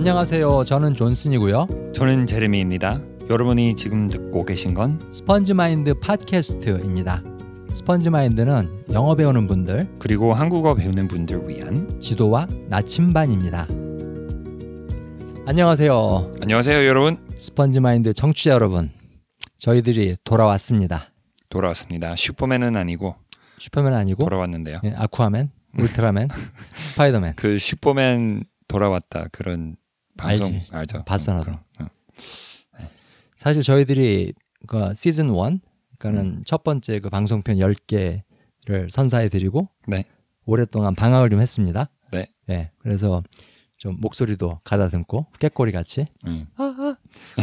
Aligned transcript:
안녕하세요. 0.00 0.64
저는 0.64 0.94
존슨이고요. 0.94 1.92
저는 1.94 2.26
제레미입니다. 2.26 3.02
여러분이 3.28 3.76
지금 3.76 4.08
듣고 4.08 4.46
계신 4.46 4.72
건 4.72 4.98
스펀지 5.12 5.52
마인드 5.52 5.92
팟캐스트입니다. 5.92 7.22
스펀지 7.70 8.08
마인드는 8.08 8.86
영어 8.92 9.14
배우는 9.14 9.46
분들, 9.46 9.96
그리고 9.98 10.32
한국어 10.32 10.74
배우는 10.74 11.06
분들 11.06 11.46
위한 11.46 12.00
지도와 12.00 12.46
나침반입니다. 12.70 13.68
안녕하세요. 15.44 16.32
안녕하세요, 16.40 16.86
여러분. 16.88 17.18
스펀지 17.36 17.80
마인드 17.80 18.14
청취자 18.14 18.52
여러분. 18.52 18.90
저희들이 19.58 20.16
돌아왔습니다. 20.24 21.10
돌아왔습니다. 21.50 22.16
슈퍼맨은 22.16 22.74
아니고 22.74 23.16
슈퍼맨 23.58 23.92
아니고 23.92 24.24
돌아왔는데요. 24.24 24.80
예, 24.82 24.94
아쿠아맨, 24.96 25.50
울트라맨, 25.78 26.28
스파이더맨. 26.84 27.34
그 27.36 27.58
슈퍼맨 27.58 28.44
돌아왔다 28.66 29.26
그런 29.32 29.76
방송 30.20 30.54
알지. 30.54 30.66
알죠? 30.72 31.04
봤어, 31.04 31.32
나도. 31.32 31.44
그럼, 31.44 31.60
어. 31.80 31.86
사실 33.36 33.62
저희들이 33.62 34.32
그 34.66 34.92
시즌 34.94 35.28
1 35.30 35.60
그러니까는 35.98 36.38
음. 36.38 36.42
첫 36.44 36.62
번째 36.64 37.00
그 37.00 37.10
방송편 37.10 37.56
10개를 37.56 38.90
선사해 38.90 39.28
드리고 39.28 39.68
네. 39.86 40.04
오랫동안 40.44 40.94
방학을 40.94 41.30
좀 41.30 41.40
했습니다. 41.40 41.88
네. 42.12 42.26
네. 42.46 42.70
그래서 42.78 43.22
좀 43.76 43.96
목소리도 44.00 44.60
가다듬고 44.64 45.26
깨꼬리 45.38 45.72
같이 45.72 46.06
음. 46.26 46.46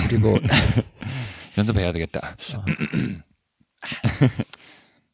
그리고 0.08 0.38
연습해야 1.58 1.92
되겠다. 1.92 2.36
어. 2.56 2.66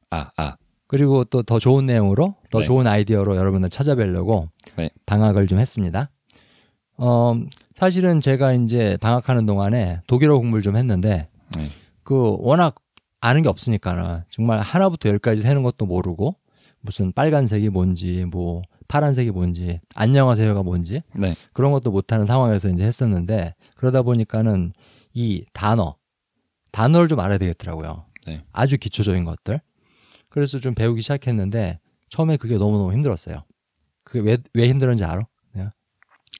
아, 0.09 0.29
아. 0.37 0.55
그리고 0.87 1.23
또 1.23 1.43
더 1.43 1.59
좋은 1.59 1.85
내용으로 1.85 2.35
더 2.51 2.59
네. 2.59 2.65
좋은 2.65 2.87
아이디어로 2.87 3.35
여러분들 3.35 3.69
찾아뵈려고 3.69 4.49
네. 4.77 4.89
방학을 5.05 5.47
좀 5.47 5.59
했습니다. 5.59 6.09
어, 6.97 7.35
사실은 7.75 8.19
제가 8.19 8.53
이제 8.53 8.97
방학하는 9.01 9.45
동안에 9.45 10.01
독일어 10.07 10.37
공부를 10.37 10.61
좀 10.61 10.77
했는데 10.77 11.27
네. 11.55 11.69
그 12.03 12.37
워낙 12.39 12.75
아는 13.21 13.41
게 13.41 13.49
없으니까는 13.49 14.23
정말 14.29 14.59
하나부터 14.59 15.09
열까지 15.09 15.41
세는 15.41 15.63
것도 15.63 15.85
모르고 15.85 16.35
무슨 16.81 17.11
빨간색이 17.13 17.69
뭔지 17.69 18.25
뭐 18.25 18.61
파란색이 18.87 19.31
뭔지 19.31 19.79
안녕하세요가 19.95 20.63
뭔지 20.63 21.01
네. 21.15 21.35
그런 21.53 21.71
것도 21.71 21.91
못하는 21.91 22.25
상황에서 22.25 22.69
이제 22.69 22.83
했었는데 22.83 23.55
그러다 23.75 24.01
보니까는 24.01 24.73
이 25.13 25.45
단어 25.53 25.95
단어를 26.71 27.07
좀 27.07 27.19
알아야 27.19 27.37
되겠더라고요. 27.37 28.05
네. 28.27 28.43
아주 28.51 28.77
기초적인 28.77 29.23
것들. 29.25 29.61
그래서 30.29 30.59
좀 30.59 30.73
배우기 30.73 31.01
시작했는데 31.01 31.79
처음에 32.09 32.37
그게 32.37 32.57
너무너무 32.57 32.91
힘들었어요. 32.91 33.43
그게 34.03 34.19
왜, 34.19 34.37
왜 34.53 34.67
힘들었는지 34.67 35.05
알아? 35.05 35.25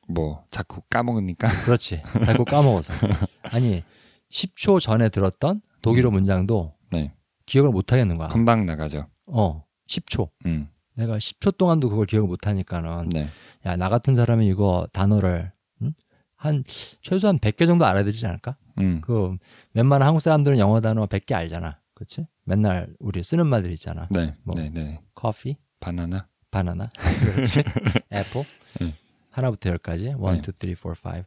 뭐 0.08 0.46
자꾸 0.52 0.82
까먹으니까. 0.90 1.48
그렇지. 1.66 2.02
자꾸 2.26 2.46
까먹어서. 2.46 2.94
아니 3.44 3.84
10초 4.32 4.80
전에 4.80 5.10
들었던 5.10 5.62
독일어 5.82 6.12
문장도 6.12 6.76
네. 6.92 7.14
기억을 7.46 7.70
기억을 7.70 7.72
못 7.72 7.92
하겠는 7.92 8.16
거야. 8.16 8.28
금방 8.30 8.66
나가죠. 8.66 9.08
어, 9.28 9.64
10초. 9.88 10.30
음. 10.46 10.68
내가 10.96 11.18
10초 11.18 11.58
동안도 11.58 11.90
그걸 11.90 12.06
기억을 12.06 12.28
못 12.28 12.48
하니까는 12.48 13.10
네. 13.10 13.30
야, 13.66 13.76
나 13.76 13.90
같은 13.90 14.16
사람이 14.16 14.48
이거 14.48 14.88
단어를 14.94 15.52
응? 15.82 15.94
한 16.36 16.64
최소한 17.02 17.40
100개 17.40 17.66
정도 17.66 17.86
알아야 17.86 18.04
되지 18.04 18.26
않을까? 18.26 18.58
음. 18.80 19.02
그 19.02 19.36
웬만한 19.74 20.08
한국 20.08 20.20
사람들은 20.20 20.58
영어 20.60 20.82
단어 20.82 21.06
100개 21.06 21.34
알잖아. 21.34 21.80
그렇지? 21.94 22.28
맨날 22.44 22.94
우리 23.00 23.24
쓰는 23.24 23.48
말들 23.48 23.72
있잖아. 23.72 24.08
네. 24.12 24.36
뭐. 24.44 24.56
네, 24.56 24.70
네. 24.70 25.02
커피, 25.16 25.58
바나나. 25.80 26.28
바나나. 26.52 26.90
그렇지? 27.34 27.64
애플. 28.12 28.44
네. 28.80 28.96
하나부터 29.34 29.70
열까지. 29.70 30.04
1, 30.06 30.16
네. 30.18 30.42
2, 30.72 30.76
3, 30.76 30.96
4, 30.96 31.18
5. 31.20 31.24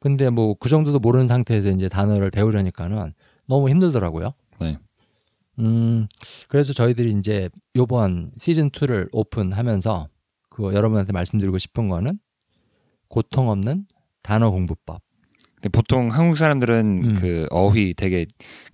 근데 0.00 0.30
뭐 0.30 0.54
그 0.54 0.68
정도도 0.68 1.00
모르는 1.00 1.26
상태에서 1.26 1.70
이제 1.70 1.88
단어를 1.88 2.30
배우려니까는 2.30 3.14
너무 3.46 3.68
힘들더라고요. 3.68 4.32
네. 4.60 4.78
음, 5.58 6.06
그래서 6.48 6.72
저희들이 6.72 7.12
이제 7.18 7.48
요번 7.74 8.30
시즌 8.36 8.70
2를 8.70 9.08
오픈하면서 9.12 10.08
그 10.50 10.72
여러분한테 10.74 11.12
말씀드리고 11.12 11.58
싶은 11.58 11.88
거는 11.88 12.20
고통 13.08 13.48
없는 13.48 13.86
단어 14.22 14.50
공부법. 14.50 15.02
근데 15.60 15.70
보통 15.70 16.12
한국 16.12 16.36
사람들은 16.36 16.86
음. 17.04 17.14
그 17.14 17.46
어휘 17.50 17.94
되게 17.94 18.26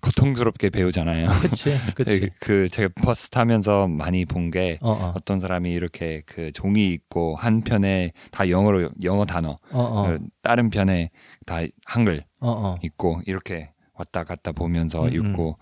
고통스럽게 0.03 0.69
배우잖아요. 0.69 1.29
그치? 1.41 1.71
그치? 1.97 2.21
그, 2.21 2.29
그 2.41 2.69
제가 2.69 2.91
버스 3.03 3.31
타면서 3.31 3.89
많이 3.89 4.27
본게 4.27 4.81
어, 4.83 4.91
어, 4.93 5.13
어 5.17 5.25
떤 5.25 5.41
사람이 5.41 5.73
이렇게 5.73 6.23
그 6.27 6.53
종이 6.53 6.93
있고 6.93 7.37
한 7.37 7.63
편에 7.63 8.13
다 8.31 8.51
영어로 8.51 8.91
영어 9.03 9.25
단어, 9.25 9.59
어, 9.71 9.81
어, 9.83 10.07
그 10.09 10.19
다른 10.43 10.69
편에 10.69 11.11
다 11.47 11.61
한글 11.87 12.25
어, 12.41 12.51
어. 12.51 12.75
있고 12.83 13.23
이렇게 13.27 13.73
왔다 13.95 14.25
갔다 14.25 14.53
보면서 14.53 15.05
음, 15.07 15.13
읽고 15.15 15.57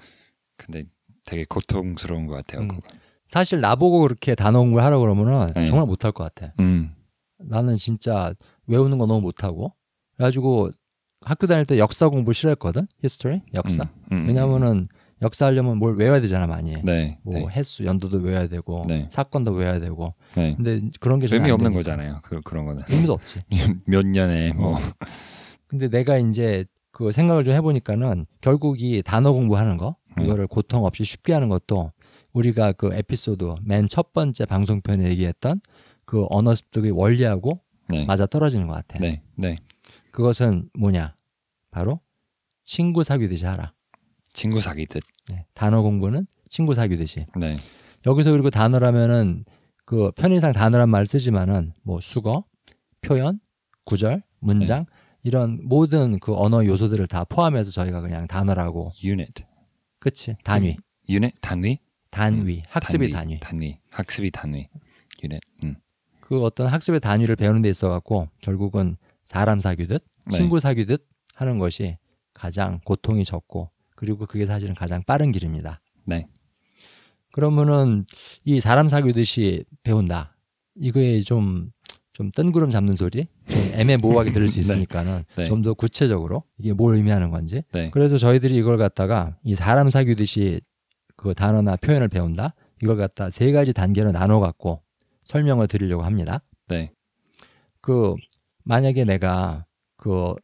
근데 0.57 0.85
되게 1.25 1.45
고통스러운 1.49 2.27
것 2.27 2.35
같아요. 2.35 2.63
음. 2.63 2.69
그거. 2.69 2.81
사실 3.29 3.61
나보고 3.61 4.01
그렇게 4.01 4.35
단어 4.35 4.59
공부를 4.59 4.85
하라고 4.85 5.03
그러면은 5.03 5.53
네. 5.55 5.67
정말 5.67 5.87
못할 5.87 6.11
것 6.11 6.25
같아. 6.25 6.53
음, 6.59 6.93
나는 7.39 7.77
진짜 7.77 8.35
외우는 8.67 8.99
거 8.99 9.07
너무 9.07 9.21
못하고. 9.21 9.73
그래가지고 10.17 10.71
학교 11.25 11.47
다닐 11.47 11.65
때 11.65 11.79
역사 11.79 12.09
공부 12.09 12.33
싫어했거든? 12.33 12.87
history? 13.03 13.43
역사? 13.55 13.85
음, 13.85 13.89
음, 14.23 14.29
왜냐면은 14.29 14.89
역사 15.23 15.47
하려면 15.47 15.79
뭘 15.79 15.95
외워야 15.97 16.21
되잖아, 16.21 16.47
많이. 16.49 16.75
네, 16.83 17.19
뭐 17.23 17.35
네, 17.35 17.47
횟수, 17.53 17.85
연도도 17.85 18.19
외워야 18.19 18.49
되고, 18.49 18.83
네. 18.89 19.09
사건도 19.11 19.53
외워야 19.53 19.79
되고. 19.79 20.15
네. 20.35 20.55
근데 20.57 20.81
그런 21.01 21.21
게 21.21 21.27
의미 21.31 21.47
안 21.47 21.53
없는 21.53 21.71
되니까. 21.71 21.79
거잖아요. 21.79 22.21
그 22.23 22.41
그런 22.43 22.65
거는 22.67 22.83
의미도 22.89 23.13
없지. 23.13 23.41
몇 23.87 24.05
년에 24.05 24.53
뭐 24.55 24.77
어. 24.77 24.79
근데 25.69 25.89
내가 25.89 26.19
이제 26.19 26.65
그 26.91 27.13
생각을 27.13 27.45
좀 27.45 27.55
해보니까는 27.55 28.27
결국 28.41 28.83
이 28.83 29.03
단어 29.03 29.33
공부하는 29.33 29.77
거 29.77 29.97
음. 30.19 30.25
이거를 30.25 30.47
고통 30.49 30.85
없이 30.85 31.05
쉽게 31.05 31.33
하는 31.33 31.49
것도 31.49 31.93
우리가 32.33 32.73
그 32.73 32.91
에피소드 32.93 33.55
맨 33.63 33.87
첫 33.89 34.13
번째 34.13 34.45
방송편에 34.45 35.05
얘기했던 35.11 35.61
그 36.05 36.27
언어 36.31 36.55
습득의 36.55 36.91
원리하고 36.91 37.61
네, 37.89 38.05
맞아 38.07 38.27
떨어지는 38.27 38.67
것 38.67 38.75
같아. 38.75 38.99
네, 39.01 39.23
네. 39.37 39.59
그것은 40.13 40.69
뭐냐? 40.79 41.17
바로 41.71 42.01
친구 42.65 43.03
사귀듯이 43.03 43.47
하라. 43.47 43.73
친구 44.31 44.61
사귀듯. 44.61 45.03
네, 45.29 45.47
단어 45.55 45.83
공부는 45.83 46.27
친구 46.49 46.75
사귀듯이. 46.75 47.27
네, 47.37 47.57
여기서 48.07 48.31
그리고 48.31 48.51
단어라면은 48.51 49.45
그 49.85 50.13
편의상 50.13 50.53
단어란 50.53 50.89
말 50.89 51.07
쓰지만은 51.07 51.73
뭐 51.83 52.01
수거, 52.01 52.45
표현, 53.01 53.41
구절, 53.85 54.23
문장 54.39 54.85
네. 54.85 54.87
이런 55.25 55.61
모든 55.63 56.19
그 56.19 56.35
언어 56.37 56.65
요소들을 56.65 57.07
다 57.07 57.25
포함해서 57.25 57.71
저희가 57.71 58.01
그냥 58.01 58.27
단어라고 58.27 58.93
unit, 59.03 59.45
그치 59.99 60.37
단위 60.45 60.77
unit 61.09 61.37
단위, 61.41 61.79
단위 62.11 62.63
학습의 62.69 63.11
단위, 63.11 63.41
단위, 63.41 63.79
학습이 63.91 64.31
단위, 64.31 64.69
unit. 65.25 65.41
음. 65.65 65.77
그 66.21 66.43
어떤 66.43 66.67
학습의 66.67 67.01
단위를 67.01 67.37
배우는 67.37 67.63
데 67.63 67.71
있어 67.71 67.89
갖고 67.89 68.29
결국은 68.41 68.97
사람 69.33 69.61
사귀듯 69.61 70.05
네. 70.27 70.37
친구 70.37 70.61
사귀듯 70.61 71.07
하는 71.35 71.59
것이 71.59 71.97
가장 72.35 72.81
고통이 72.85 73.25
적고 73.25 73.71
그리고 73.97 74.27
그게 74.27 74.45
사실은 74.45 74.75
가장 74.75 75.03
빠른 75.05 75.33
길입니다. 75.33 75.81
네, 76.05 76.27
그러면은 77.31 78.05
이 78.45 78.61
사람 78.61 78.89
사귀듯이 78.89 79.65
배운다. 79.85 80.37
이거에 80.75 81.23
좀, 81.23 81.71
좀 82.13 82.31
뜬구름 82.31 82.71
잡는 82.71 82.97
소리? 82.97 83.27
좀 83.49 83.61
애매모호하게 83.75 84.33
들을 84.33 84.49
수 84.49 84.57
네. 84.61 84.61
있으니까는 84.61 85.25
네. 85.37 85.45
좀더 85.45 85.75
구체적으로 85.75 86.45
이게 86.59 86.75
뭘 86.75 86.97
의미하는 86.97 87.31
건지. 87.31 87.63
네, 87.73 87.91
그래서 87.91 88.19
저희들이 88.19 88.55
이걸 88.55 88.77
갖다가 88.77 89.37
이 89.45 89.55
사람 89.55 89.89
사귀듯이 89.89 90.61
그 91.17 91.35
단어나 91.35 91.77
표현을 91.77 92.09
배운다. 92.09 92.55
이걸 92.83 92.97
갖다 92.97 93.31
세 93.31 93.51
가지 93.53 93.73
단계로 93.73 94.13
나눠 94.13 94.41
갖고 94.41 94.83
설명을 95.25 95.69
드리려고 95.69 96.03
합니다. 96.03 96.43
네, 96.69 96.93
그 97.81 98.15
만약에 98.65 99.05
내가 99.05 99.67
그 99.97 100.35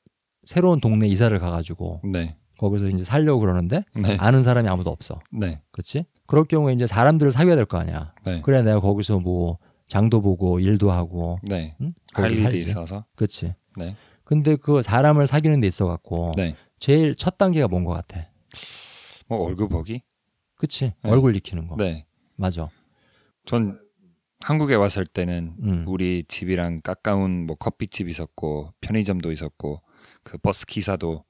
새로운 0.45 0.81
동네 0.81 1.07
이사를 1.07 1.37
가가지고 1.39 2.01
네, 2.13 2.37
거기서 2.59 2.89
이제 2.91 3.05
살려고 3.05 3.41
그러는데 3.41 3.83
네, 3.95 4.17
아는 4.19 4.43
사람이 4.43 4.69
아무도 4.69 4.91
없어. 4.91 5.21
네, 5.33 5.61
그렇지? 5.71 6.05
그럴 6.27 6.45
경우에 6.45 6.73
이제 6.73 6.87
사람들을 6.87 7.33
사귀어야 7.33 7.57
될 7.57 7.67
거 7.67 7.79
아니야. 7.79 8.15
네, 8.25 8.41
그래 8.43 8.63
내가 8.63 8.81
거기서 8.81 9.21
뭐 9.21 9.59
장도 9.87 10.21
보고 10.21 10.61
일도 10.61 10.91
하고 10.91 11.39
네. 11.43 11.77
응? 11.81 11.95
할 12.13 12.31
일이 12.33 12.43
살지. 12.43 12.59
있어서. 12.59 13.05
그치 13.17 13.55
네, 13.77 13.95
근데 14.25 14.57
그 14.57 14.83
사람을 14.83 15.27
사귀는 15.27 15.61
데 15.61 15.67
있어 15.67 15.87
갖고 15.87 16.33
네. 16.37 16.55
제일 16.79 17.15
첫 17.15 17.39
단계가 17.39 17.69
뭔 17.69 17.85
것 17.85 17.93
같아 17.95 18.27
뭐 19.29 19.45
얼굴 19.45 19.69
보기? 19.69 20.03
그치 20.57 20.93
네. 21.03 21.11
얼굴 21.11 21.37
익히는 21.37 21.69
거 21.69 21.77
네. 21.77 22.07
맞아 22.37 22.69
전 23.45 23.79
한국에 24.41 24.75
왔을 24.75 25.05
때는 25.05 25.55
음. 25.63 25.85
우리 25.87 26.25
집이랑 26.29 26.81
가까운 26.83 27.47
뭐 27.47 27.57
커피집 27.57 28.09
있었고 28.09 28.73
편의점도 28.81 29.33
있었고 29.33 29.83
그 30.23 30.39
버스 30.39 30.65
기사도 30.67 31.25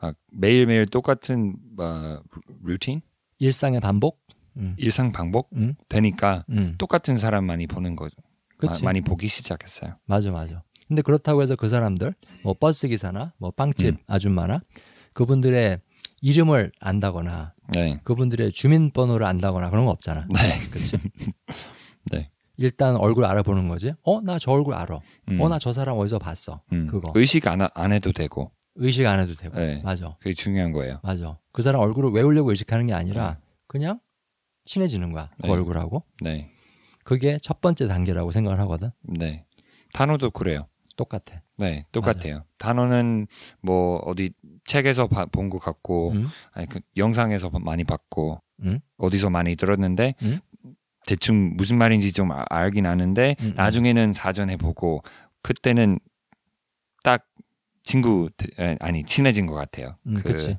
막 0.00 0.16
매일매일 0.32 0.86
똑같은 0.86 1.56
어, 1.78 2.20
루틴 2.62 3.00
일상의 3.38 3.80
반복 3.80 4.20
음. 4.56 4.74
일상 4.76 5.12
반복 5.12 5.50
음. 5.54 5.74
되니까 5.88 6.44
음. 6.50 6.74
똑같은 6.78 7.16
사람 7.16 7.44
많이 7.44 7.66
보는 7.66 7.94
거죠. 7.96 8.16
그치 8.58 8.82
마- 8.82 8.88
많이 8.88 9.00
보기 9.02 9.28
시작했어요. 9.28 9.96
맞아 10.06 10.32
맞아 10.32 10.64
근데 10.88 11.02
그렇다고 11.02 11.42
해서 11.42 11.54
그 11.54 11.68
사람들 11.68 12.14
뭐 12.42 12.54
버스 12.54 12.88
기사나 12.88 13.34
뭐 13.38 13.50
빵집 13.52 13.86
음. 13.94 13.96
아줌마나 14.08 14.60
그분들의 15.14 15.80
이름을 16.22 16.72
안다거나 16.80 17.54
네. 17.74 18.00
그분들의 18.02 18.50
주민번호를 18.50 19.24
안다거나 19.26 19.70
그런 19.70 19.84
거 19.84 19.92
없잖아. 19.92 20.26
네. 20.34 20.68
그렇지? 20.70 20.96
네. 22.10 22.30
일단 22.58 22.96
얼굴 22.96 23.24
알아보는 23.24 23.68
거지. 23.68 23.92
어, 24.02 24.20
나 24.20 24.38
저 24.38 24.50
얼굴 24.52 24.74
알아. 24.74 25.00
음. 25.30 25.40
어, 25.40 25.48
나 25.48 25.58
저 25.58 25.72
사람 25.72 25.96
어디서 25.96 26.18
봤어. 26.18 26.60
음. 26.72 26.86
그거. 26.86 27.12
의식 27.14 27.46
안, 27.48 27.60
하- 27.62 27.70
안 27.74 27.92
해도 27.92 28.12
되고. 28.12 28.50
의식 28.74 29.06
안 29.06 29.20
해도 29.20 29.34
되고. 29.34 29.56
네. 29.56 29.80
맞아. 29.82 30.16
그게 30.20 30.34
중요한 30.34 30.72
거예요. 30.72 31.00
맞아. 31.02 31.38
그 31.52 31.62
사람 31.62 31.80
얼굴을 31.80 32.10
외우려고 32.10 32.50
의식하는 32.50 32.86
게 32.88 32.92
아니라 32.94 33.38
그냥 33.66 34.00
친해지는 34.64 35.12
거야. 35.12 35.30
그 35.40 35.46
네. 35.46 35.52
얼굴하고. 35.52 36.02
네. 36.20 36.50
그게 37.04 37.38
첫 37.42 37.60
번째 37.60 37.88
단계라고 37.88 38.30
생각을 38.32 38.60
하거든. 38.60 38.90
네. 39.02 39.44
단어도 39.94 40.30
그래요. 40.30 40.66
똑같아. 40.96 41.42
네, 41.56 41.84
똑같아요. 41.92 42.42
단어는 42.58 43.28
뭐 43.62 43.98
어디 44.04 44.32
책에서 44.64 45.06
본 45.06 45.48
것 45.48 45.58
같고, 45.60 46.10
응? 46.16 46.26
아니 46.52 46.66
그 46.66 46.80
영상에서 46.96 47.50
많이 47.60 47.84
봤고, 47.84 48.40
응? 48.64 48.80
어디서 48.96 49.30
많이 49.30 49.54
들었는데 49.54 50.16
응? 50.22 50.40
대충 51.08 51.54
무슨 51.56 51.78
말인지 51.78 52.12
좀 52.12 52.30
아- 52.32 52.44
알긴 52.50 52.84
아는데 52.84 53.34
응, 53.40 53.46
응. 53.46 53.52
나중에는 53.56 54.12
사전에 54.12 54.56
보고 54.56 55.02
그때는 55.42 55.98
딱 57.02 57.26
친구 57.82 58.28
에, 58.58 58.76
아니 58.80 59.04
친해진 59.04 59.46
것 59.46 59.54
같아요. 59.54 59.96
음, 60.06 60.14
그- 60.14 60.24
그치. 60.24 60.58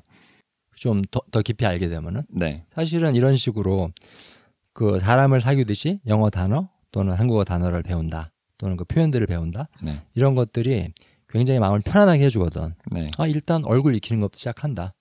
좀더 0.74 1.20
더 1.30 1.42
깊이 1.42 1.66
알게 1.66 1.88
되면은 1.88 2.22
네, 2.30 2.64
사실은 2.70 3.14
이런 3.14 3.36
식으로 3.36 3.92
그 4.72 4.98
사람을 4.98 5.40
사귀듯이 5.42 6.00
영어 6.06 6.30
단어 6.30 6.70
또는 6.90 7.12
한국어 7.14 7.44
단어를 7.44 7.82
배운다 7.82 8.32
또는 8.56 8.76
그 8.78 8.84
표현들을 8.84 9.26
배운다 9.26 9.68
네, 9.82 10.00
이런 10.14 10.34
것들이 10.34 10.92
굉장히 11.28 11.60
마음을 11.60 11.80
편안하게 11.80 12.24
해주거든. 12.24 12.74
네, 12.90 13.10
아 13.18 13.26
일단 13.26 13.62
얼굴 13.66 13.94
익히는 13.94 14.20
것부터 14.22 14.38
시작한다. 14.38 14.94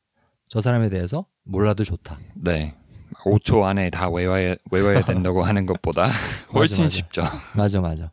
저 0.49 0.61
사람에 0.61 0.89
대해서 0.89 1.25
몰라도 1.43 1.83
좋다. 1.85 2.19
네. 2.35 2.75
5초 3.19 3.63
안에 3.63 3.89
다 3.89 4.09
외워야 4.09 4.55
외워야 4.71 5.03
된다고 5.03 5.43
하는 5.43 5.65
것보다 5.65 6.07
훨씬 6.53 6.85
맞아. 6.85 6.95
쉽죠. 6.95 7.21
맞아 7.55 7.81
맞아. 7.81 8.11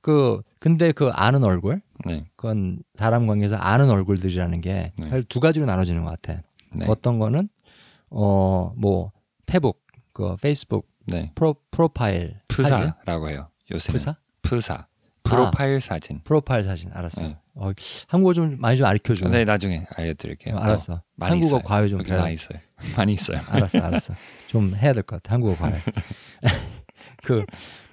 그 0.00 0.42
근데 0.58 0.92
그 0.92 1.10
아는 1.10 1.44
얼굴 1.44 1.82
네, 2.06 2.24
그건 2.36 2.78
사람 2.94 3.26
관계에서 3.26 3.56
아는 3.56 3.90
얼굴들이라는 3.90 4.60
게 4.60 4.92
네. 4.96 5.22
가지로 5.40 5.66
나눠지는 5.66 6.04
것 6.04 6.10
같아. 6.10 6.42
네, 6.74 6.86
어떤 6.88 7.18
거는 7.18 7.48
어뭐 8.08 9.12
페북 9.46 9.82
그 10.12 10.36
페이스북 10.40 10.88
네. 11.06 11.32
프로 11.34 11.56
프로파일 11.70 12.40
프사라고 12.48 13.28
해요. 13.30 13.48
요새는 13.70 13.92
프사 13.92 14.16
프사. 14.42 14.86
프로파일 15.30 15.80
사진. 15.80 16.20
프로파일 16.24 16.64
사진 16.64 16.90
알았어. 16.92 17.22
네. 17.22 17.36
어, 17.54 17.72
한국어 18.08 18.32
좀 18.32 18.56
많이 18.58 18.76
좀 18.76 18.86
알려 18.86 18.98
줘. 19.14 19.28
네, 19.28 19.44
나중에 19.44 19.84
알려드릴게요. 19.96 20.54
어, 20.56 20.58
알았어. 20.58 21.02
많이 21.16 21.32
한국어 21.32 21.46
있어요. 21.58 21.60
과외 21.62 21.88
좀. 21.88 22.02
많이 22.02 22.34
있어요. 22.34 22.58
많이 22.96 23.12
있어요. 23.14 23.38
알았어, 23.50 23.78
알았어. 23.80 24.14
좀 24.48 24.74
해야 24.76 24.92
될 24.92 25.02
것 25.02 25.22
같아. 25.22 25.34
한국어 25.34 25.54
과외. 25.56 25.76
그 27.22 27.44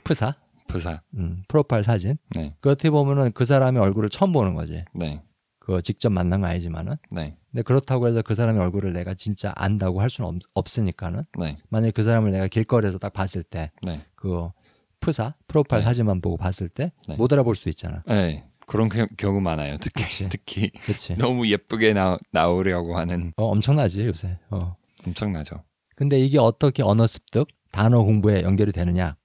프사, 0.04 0.36
프사. 0.68 1.01
음, 1.16 1.44
프로파일 1.48 1.84
사진. 1.84 2.18
네, 2.36 2.56
그 2.62 2.69
어떻게 2.72 2.89
보면은 2.89 3.31
그 3.34 3.45
사람의 3.45 3.81
얼굴을 3.81 4.10
처음 4.10 4.31
보는 4.31 4.54
거지. 4.54 4.86
네, 4.94 5.22
그 5.60 5.81
직접 5.81 6.10
만난 6.12 6.42
거 6.42 6.48
아니지만은. 6.48 6.95
네, 7.12 7.36
근데 7.51 7.62
그렇다고 7.63 8.07
해서 8.07 8.22
그 8.22 8.36
사람의 8.36 8.62
얼굴을 8.62 8.94
내가 8.94 9.13
진짜 9.13 9.51
안다고 9.56 10.01
할 10.01 10.10
수는 10.10 10.39
없, 10.54 10.66
으니까는 10.78 11.24
네, 11.39 11.57
만약에 11.69 11.92
그 11.92 12.04
사람을 12.04 12.31
내가 12.31 12.48
길거리에서 12.48 12.98
딱 13.00 13.12
봤을 13.13 13.44
때 13.44 13.72
네. 13.84 14.01
그 14.16 14.50
프사 15.00 15.36
프로파일 15.48 15.82
네. 15.84 15.86
사진만 15.86 16.22
보고 16.22 16.38
봤을 16.38 16.70
때 16.70 16.92
네. 17.08 17.16
못 17.16 17.32
알아볼 17.32 17.56
수도 17.56 17.70
있잖아. 17.70 18.04
네, 18.08 18.46
그런 18.66 18.90
겨- 18.90 19.08
경우 19.18 19.40
많아요. 19.42 19.78
특히 19.80 20.04
그치. 20.04 20.30
특히 20.30 20.70
그렇지. 20.72 21.16
너무 21.18 21.48
예쁘게 21.48 21.94
나, 21.94 22.18
나오려고 22.32 22.98
하는 22.98 23.34
어, 23.38 23.46
엄청나지 23.46 24.02
요새. 24.06 24.38
어. 24.50 24.76
엄청나죠. 25.06 25.64
근데 25.96 26.20
이게 26.20 26.38
어떻게 26.40 26.84
언어 26.84 27.08
습득, 27.08 27.48
단어 27.72 28.04
공부에 28.04 28.44
연결이 28.44 28.72
되느냐? 28.72 29.16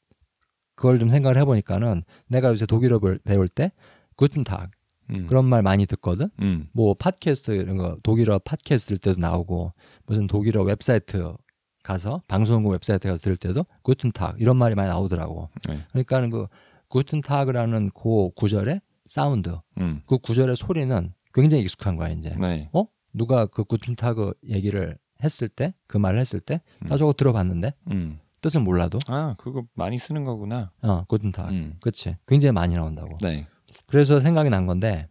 그걸 0.75 0.99
좀 0.99 1.09
생각을 1.09 1.37
해보니까는 1.39 2.03
내가 2.29 2.49
요새 2.49 2.67
독일어를 2.67 3.19
배울 3.25 3.49
때 3.49 3.73
Guten 4.17 4.50
Tag 4.50 4.71
음. 5.11 5.27
그런 5.27 5.45
말 5.45 5.63
많이 5.63 5.85
듣거든. 5.87 6.31
음, 6.41 6.69
뭐 6.73 6.95
팟캐스트 6.95 7.51
이런 7.53 7.77
거 7.77 7.99
독일어 8.03 8.39
팟캐스트 8.39 8.89
들 8.89 8.99
때도 8.99 9.21
나오고 9.21 9.73
무슨 10.07 10.27
독일어 10.27 10.63
웹사이트 10.63 11.35
가서 11.83 12.23
방송국 12.29 12.73
웹사이트 12.73 13.09
가서 13.09 13.23
들을 13.23 13.37
때도 13.37 13.65
Guten 13.83 14.16
Tag 14.17 14.37
이런 14.41 14.57
말이 14.57 14.75
많이 14.75 14.89
나오더라고. 14.89 15.49
네. 15.69 15.79
그러니까는 15.91 16.31
그 16.31 16.47
Guten 16.89 17.23
Tag이라는 17.23 17.91
그 17.91 18.31
구절의 18.35 18.81
사운드, 19.05 19.59
음, 19.79 20.03
그 20.07 20.19
구절의 20.19 20.57
소리는 20.57 21.13
굉장히 21.35 21.63
익숙한 21.63 21.97
거야 21.97 22.11
이제. 22.11 22.37
네, 22.39 22.69
어? 22.73 22.85
누가 23.13 23.47
그 23.47 23.65
구튼타그 23.65 24.35
얘기를 24.49 24.99
했을 25.23 25.49
때, 25.49 25.75
그 25.87 25.97
말을 25.97 26.19
했을 26.19 26.41
때, 26.41 26.61
나 26.83 26.95
음. 26.95 26.99
저거 26.99 27.13
들어봤는데 27.13 27.75
음. 27.91 28.21
뜻은 28.41 28.63
몰라도, 28.63 28.99
아, 29.09 29.35
그거 29.39 29.65
많이 29.75 29.99
쓰는 29.99 30.25
거구나. 30.25 30.71
어, 30.83 31.05
구튼타그, 31.05 31.53
음, 31.53 31.77
그치? 31.81 32.17
굉장히 32.27 32.53
많이 32.53 32.75
나온다고. 32.75 33.19
네, 33.23 33.47
그래서 33.87 34.21
생각이 34.21 34.51
난 34.51 34.67
건데, 34.67 35.09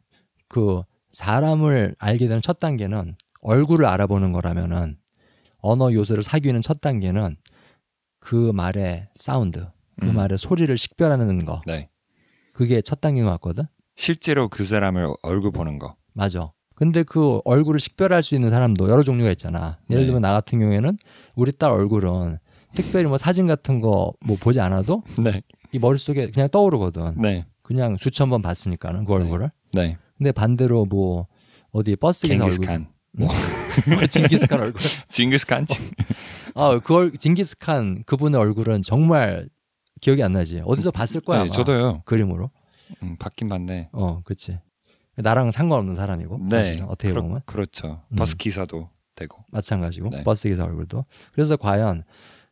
그 0.47 0.83
사람을 1.11 1.95
알게 1.97 2.27
되는 2.27 2.41
첫 2.41 2.59
단계는 2.59 3.15
얼굴을 3.41 3.85
알아보는 3.85 4.31
거라면은 4.33 4.97
언어 5.61 5.93
요소를 5.93 6.23
사귀는 6.23 6.61
첫 6.61 6.81
단계는 6.81 7.37
그 8.19 8.51
말의 8.53 9.07
사운드, 9.15 9.67
그 9.99 10.05
음. 10.07 10.15
말의 10.15 10.37
소리를 10.37 10.75
식별하는 10.77 11.45
거, 11.45 11.61
네. 11.65 11.89
그게 12.53 12.81
첫 12.81 13.01
단계인 13.01 13.25
것 13.25 13.31
같거든. 13.33 13.65
실제로 13.95 14.47
그 14.47 14.65
사람을 14.65 15.07
얼굴 15.21 15.51
보는 15.51 15.79
거. 15.79 15.95
맞아. 16.13 16.51
근데 16.75 17.03
그 17.03 17.39
얼굴을 17.45 17.79
식별할 17.79 18.23
수 18.23 18.33
있는 18.33 18.49
사람도 18.49 18.89
여러 18.89 19.03
종류가 19.03 19.29
있잖아. 19.31 19.77
예를 19.89 20.03
네. 20.03 20.05
들면 20.07 20.21
나 20.23 20.33
같은 20.33 20.59
경우에는 20.59 20.97
우리 21.35 21.51
딸 21.51 21.71
얼굴은 21.71 22.39
특별히 22.75 23.05
뭐 23.07 23.17
사진 23.17 23.45
같은 23.47 23.81
거 23.81 24.13
뭐 24.25 24.37
보지 24.39 24.59
않아도 24.59 25.03
네, 25.23 25.41
이 25.71 25.77
머릿속에 25.79 26.31
그냥 26.31 26.49
떠오르거든. 26.49 27.21
네, 27.21 27.45
그냥 27.61 27.97
수천 27.97 28.29
번 28.29 28.41
봤으니까는 28.41 29.05
그 29.05 29.13
얼굴을. 29.13 29.51
네. 29.73 29.97
근데 30.17 30.31
반대로 30.31 30.85
뭐 30.85 31.27
어디 31.71 31.95
버스 31.95 32.27
기사 32.27 32.45
얼굴. 32.45 32.87
징기스칸. 33.17 33.27
뭐 33.97 34.07
징기스칸 34.07 34.59
얼굴. 34.61 34.81
징기스칸? 35.11 35.65
아, 36.55 36.79
그걸 36.79 37.13
징기스칸 37.17 38.03
그분의 38.05 38.39
얼굴은 38.39 38.81
정말 38.81 39.49
기억이 39.99 40.23
안 40.23 40.31
나지. 40.33 40.61
어디서 40.65 40.91
봤을 40.91 41.21
거야. 41.21 41.43
네. 41.43 41.49
저도요. 41.49 42.01
그림으로. 42.05 42.49
음, 43.03 43.15
받긴 43.17 43.49
받네. 43.49 43.89
어, 43.93 44.21
그렇지. 44.23 44.59
나랑 45.15 45.51
상관없는 45.51 45.95
사람이고. 45.95 46.39
네, 46.49 46.65
사실은 46.65 46.85
어떻게 46.85 47.09
그렇- 47.11 47.21
보면. 47.21 47.41
그렇죠. 47.45 48.01
음. 48.09 48.15
버스 48.15 48.35
기사도 48.37 48.89
되고. 49.15 49.37
마찬가지고 49.51 50.09
네. 50.09 50.23
버스 50.23 50.49
기사 50.49 50.63
얼굴도 50.63 51.05
그래서 51.33 51.55
과연 51.57 52.03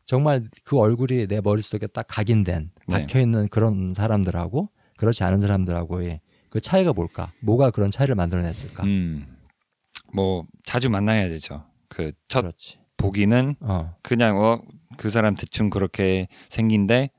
정말 0.06 0.44
그 0.63 0.78
얼굴이 0.78 1.28
내 1.28 1.39
머릿속에 1.42 1.88
딱 1.88 2.06
각인된 2.08 2.72
네. 2.88 3.00
박혀 3.01 3.20
있는 3.20 3.48
그런 3.48 3.94
사람들하고 3.94 4.70
그렇지 4.98 5.24
않은 5.24 5.39
사람들하고의 5.42 6.20
그 6.50 6.60
차이가 6.62 6.94
뭘까? 6.94 7.32
뭐가 7.42 7.72
그런 7.72 7.92
차이를 7.92 8.16
만들어냈을까? 8.16 8.84
음, 8.84 9.25
뭐 10.13 10.46
자주 10.63 10.89
만나야 10.89 11.28
되죠. 11.30 11.66
그첫 11.88 12.42
그렇지. 12.44 12.80
보기는 12.98 13.56
어, 13.62 13.96
그냥 14.01 14.38
어 14.38 14.62
그 15.00 15.10
사람 15.10 15.36
대충 15.36 15.70
그렇게 15.70 16.28
생긴데 16.50 17.12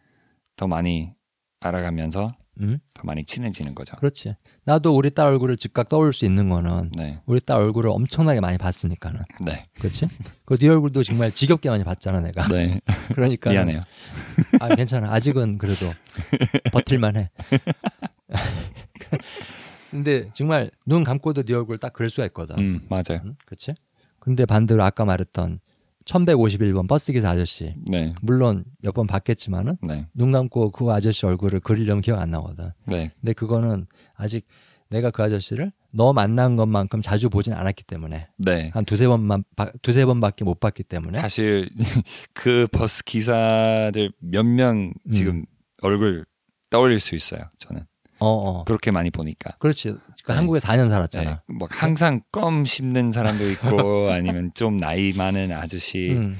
더 0.57 0.67
많이 0.67 1.15
알아가면서 1.61 2.29
음, 2.61 2.79
더 2.93 3.03
많이 3.05 3.25
친해지는 3.25 3.75
거죠. 3.75 3.97
그렇지. 3.97 4.35
나도 4.65 4.95
우리 4.95 5.11
딸 5.11 5.29
얼굴을 5.29 5.57
즉각 5.57 5.89
떠올릴 5.89 6.13
수 6.13 6.27
있는 6.27 6.51
거는 6.51 6.91
네, 6.95 7.21
우리 7.25 7.41
딸 7.41 7.57
얼굴을 7.57 7.89
엄청나게 7.89 8.41
많이 8.41 8.59
봤으니까는, 8.59 9.23
네, 9.47 9.65
그렇지? 9.79 10.09
그네 10.45 10.69
얼굴도 10.69 11.03
정말 11.05 11.33
지겹게 11.33 11.71
많이 11.71 11.83
봤잖아, 11.83 12.21
내가. 12.21 12.49
네. 12.49 12.81
그러니까 13.15 13.51
미안해요. 13.51 13.83
아, 14.61 14.75
괜찮아. 14.75 15.11
아직은 15.11 15.57
그래도 15.57 15.87
버틸만해. 16.73 17.31
근데 19.91 20.31
정말 20.35 20.71
눈 20.87 21.05
감고도 21.05 21.43
네 21.43 21.55
얼굴 21.55 21.79
딱 21.79 21.93
그릴 21.93 22.11
수가 22.11 22.27
있거든. 22.27 22.59
음, 22.59 22.81
맞아요. 22.89 23.21
응? 23.25 23.37
그치? 23.45 23.75
근데 24.19 24.45
반대로 24.47 24.83
아까 24.85 25.05
말했던 25.05 25.61
1151번 26.05 26.89
버스기사 26.89 27.31
아저씨. 27.31 27.75
네, 27.87 28.13
물론 28.23 28.65
몇 28.83 28.93
번 28.95 29.07
봤겠지만은 29.07 29.77
네, 29.83 30.07
눈 30.15 30.33
감고 30.33 30.71
그 30.73 30.91
아저씨 30.93 31.27
얼굴을 31.27 31.61
그리려면 31.61 32.01
기억 32.03 32.19
안 32.21 32.31
나거든. 32.31 32.71
네, 32.87 33.11
근데 33.21 33.33
그거는 33.33 33.87
아직 34.15 34.47
내가 34.89 35.11
그 35.11 35.23
아저씨를 35.23 35.71
너 35.93 36.13
만난 36.13 36.57
것만큼 36.57 37.01
자주 37.03 37.29
보진 37.31 37.53
않았기 37.53 37.85
때문에 37.85 38.29
네. 38.39 38.71
한 38.75 38.85
두세 38.85 39.07
번만 39.07 39.45
봐- 39.57 39.71
두세 39.83 40.05
번밖에 40.05 40.45
못 40.45 40.59
봤기 40.59 40.83
때문에 40.85 41.21
사실 41.21 41.69
그 42.35 42.67
버스 42.73 43.05
기사들 43.05 44.13
몇 44.21 44.45
명 44.47 44.93
지금 45.13 45.37
음. 45.37 45.45
얼굴 45.83 46.25
떠올릴 46.71 46.99
수 47.01 47.15
있어요. 47.15 47.43
저는 47.59 47.83
어, 48.21 48.29
어. 48.29 48.65
그렇게 48.65 48.91
많이 48.91 49.11
보니까. 49.11 49.57
그렇지. 49.59 49.93
그 50.25 50.33
네. 50.33 50.37
한국에 50.37 50.59
4년 50.61 50.85
네, 50.85 50.89
살았잖아. 50.91 51.43
뭐 51.59 51.67
항상 51.71 52.21
껌 52.31 52.65
씹는 52.65 53.13
사람도 53.13 53.51
있고 53.53 54.11
아니면 54.13 54.51
좀 54.55 54.77
나이 54.77 55.13
많은 55.13 55.53
아저씨 55.53 56.11
음. 56.13 56.39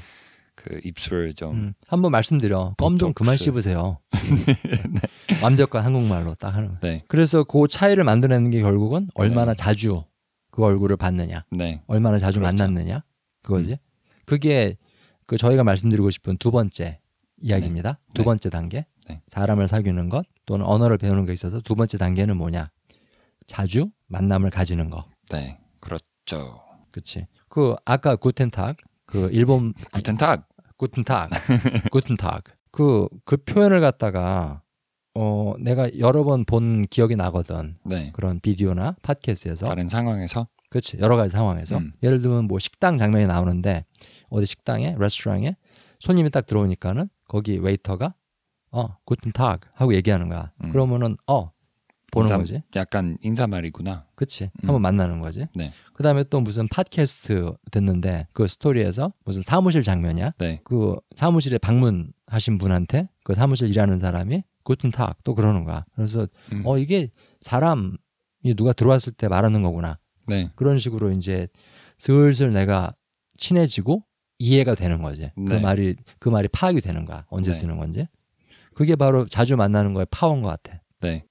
그 0.55 0.79
입술 0.83 1.33
좀 1.33 1.55
음, 1.55 1.73
한번 1.87 2.11
말씀드려. 2.11 2.75
껌 2.77 2.97
좀 2.99 3.13
그만. 3.13 3.35
씹으세요. 3.35 3.97
완벽한 5.41 5.83
한국말로 5.83 6.35
딱 6.35 6.53
하는. 6.55 6.77
네. 6.81 7.03
그래서 7.07 7.43
그 7.43 7.67
차이를 7.67 8.03
만들어내는 8.03 8.51
게 8.51 8.61
결국은 8.61 9.07
얼마나 9.15 9.53
네. 9.53 9.55
자주 9.55 10.03
그 10.51 10.63
얼굴을 10.63 10.97
봤느냐, 10.97 11.45
네. 11.51 11.81
얼마나 11.87 12.19
자주 12.19 12.39
그렇죠. 12.39 12.55
만났느냐, 12.63 13.03
그거지. 13.41 13.77
그게 14.25 14.77
그 15.25 15.37
저희가 15.37 15.63
말씀드리고 15.63 16.09
싶은 16.09 16.37
두 16.37 16.51
번째 16.51 16.99
이야기입니다. 17.41 17.99
두 18.13 18.21
네. 18.21 18.25
번째 18.25 18.49
단계. 18.49 18.85
네. 19.09 19.21
사람을 19.27 19.67
사귀는 19.67 20.09
것 20.09 20.25
또는 20.45 20.65
언어를 20.65 20.97
배우는 20.97 21.25
게 21.25 21.33
있어서 21.33 21.59
두 21.61 21.75
번째 21.75 21.97
단계는 21.97 22.37
뭐냐? 22.37 22.69
자주 23.47 23.89
만남을 24.07 24.49
가지는 24.49 24.89
거. 24.89 25.05
네. 25.31 25.59
그렇죠. 25.79 26.61
그치. 26.91 27.27
그 27.49 27.75
아까 27.85 28.15
구텐탁 28.15 28.77
그 29.05 29.29
일본 29.31 29.73
구텐탁. 29.91 30.47
구텐탁 30.77 31.29
구텐탁 31.91 32.43
그 32.71 33.07
그 33.25 33.37
표현을 33.37 33.81
갖다가 33.81 34.61
어 35.13 35.53
내가 35.59 35.89
여러 35.99 36.23
번 36.23 36.45
본 36.45 36.83
기억이 36.83 37.15
나거든. 37.15 37.77
네. 37.85 38.11
그런 38.13 38.39
비디오나 38.39 38.95
팟캐스트에서 39.01 39.67
다른 39.67 39.87
상황에서 39.87 40.47
그렇지 40.69 40.97
여러 40.99 41.17
가지 41.17 41.31
상황에서 41.33 41.77
음. 41.77 41.91
예를 42.01 42.21
들면 42.21 42.45
뭐 42.45 42.59
식당 42.59 42.97
장면이 42.97 43.27
나오는데 43.27 43.85
어디 44.29 44.45
식당에 44.45 44.95
레스토랑에 44.97 45.57
손님이 45.99 46.29
딱 46.29 46.45
들어오니까는 46.45 47.09
거기 47.27 47.57
웨이터가 47.57 48.13
어 48.71 48.95
구텐탁 49.05 49.61
하고 49.73 49.93
얘기하는 49.95 50.29
거야. 50.29 50.51
음. 50.63 50.71
그러면은 50.71 51.17
어 51.27 51.51
보는 52.11 52.25
인사- 52.27 52.37
거지. 52.37 52.63
약간 52.75 53.17
인사말이구나. 53.21 54.05
그치. 54.15 54.45
음. 54.45 54.67
한번 54.67 54.81
만나는 54.81 55.19
거지. 55.19 55.47
네. 55.55 55.71
그 55.93 56.03
다음에 56.03 56.23
또 56.25 56.41
무슨 56.41 56.67
팟캐스트 56.67 57.53
듣는데 57.71 58.27
그 58.33 58.47
스토리에서 58.47 59.13
무슨 59.25 59.41
사무실 59.41 59.83
장면이야. 59.83 60.33
네. 60.37 60.59
그 60.63 60.95
사무실에 61.15 61.57
방문하신 61.57 62.57
분한테 62.57 63.09
그 63.23 63.33
사무실 63.33 63.69
일하는 63.69 63.99
사람이 63.99 64.43
구튼탁 64.63 65.23
또 65.23 65.35
그러는 65.35 65.63
거야. 65.63 65.85
그래서 65.95 66.27
음. 66.53 66.63
어 66.65 66.77
이게 66.77 67.09
사람이 67.41 67.91
누가 68.55 68.73
들어왔을 68.73 69.13
때 69.13 69.27
말하는 69.27 69.61
거구나. 69.63 69.97
네. 70.27 70.49
그런 70.55 70.77
식으로 70.79 71.11
이제 71.11 71.47
슬슬 71.97 72.51
내가 72.53 72.93
친해지고 73.37 74.03
이해가 74.37 74.75
되는 74.75 75.01
거지. 75.01 75.31
그 75.35 75.41
네. 75.53 75.59
말이 75.59 75.95
그 76.19 76.29
말이 76.29 76.47
파악이 76.47 76.81
되는 76.81 77.05
거야. 77.05 77.25
언제 77.29 77.51
네. 77.51 77.57
쓰는 77.57 77.77
건지. 77.77 78.07
그게 78.81 78.95
바로 78.95 79.27
자주 79.27 79.55
만나는 79.57 79.93
거의 79.93 80.07
파워인 80.09 80.41
것 80.41 80.49
같아. 80.49 80.81
네. 81.01 81.23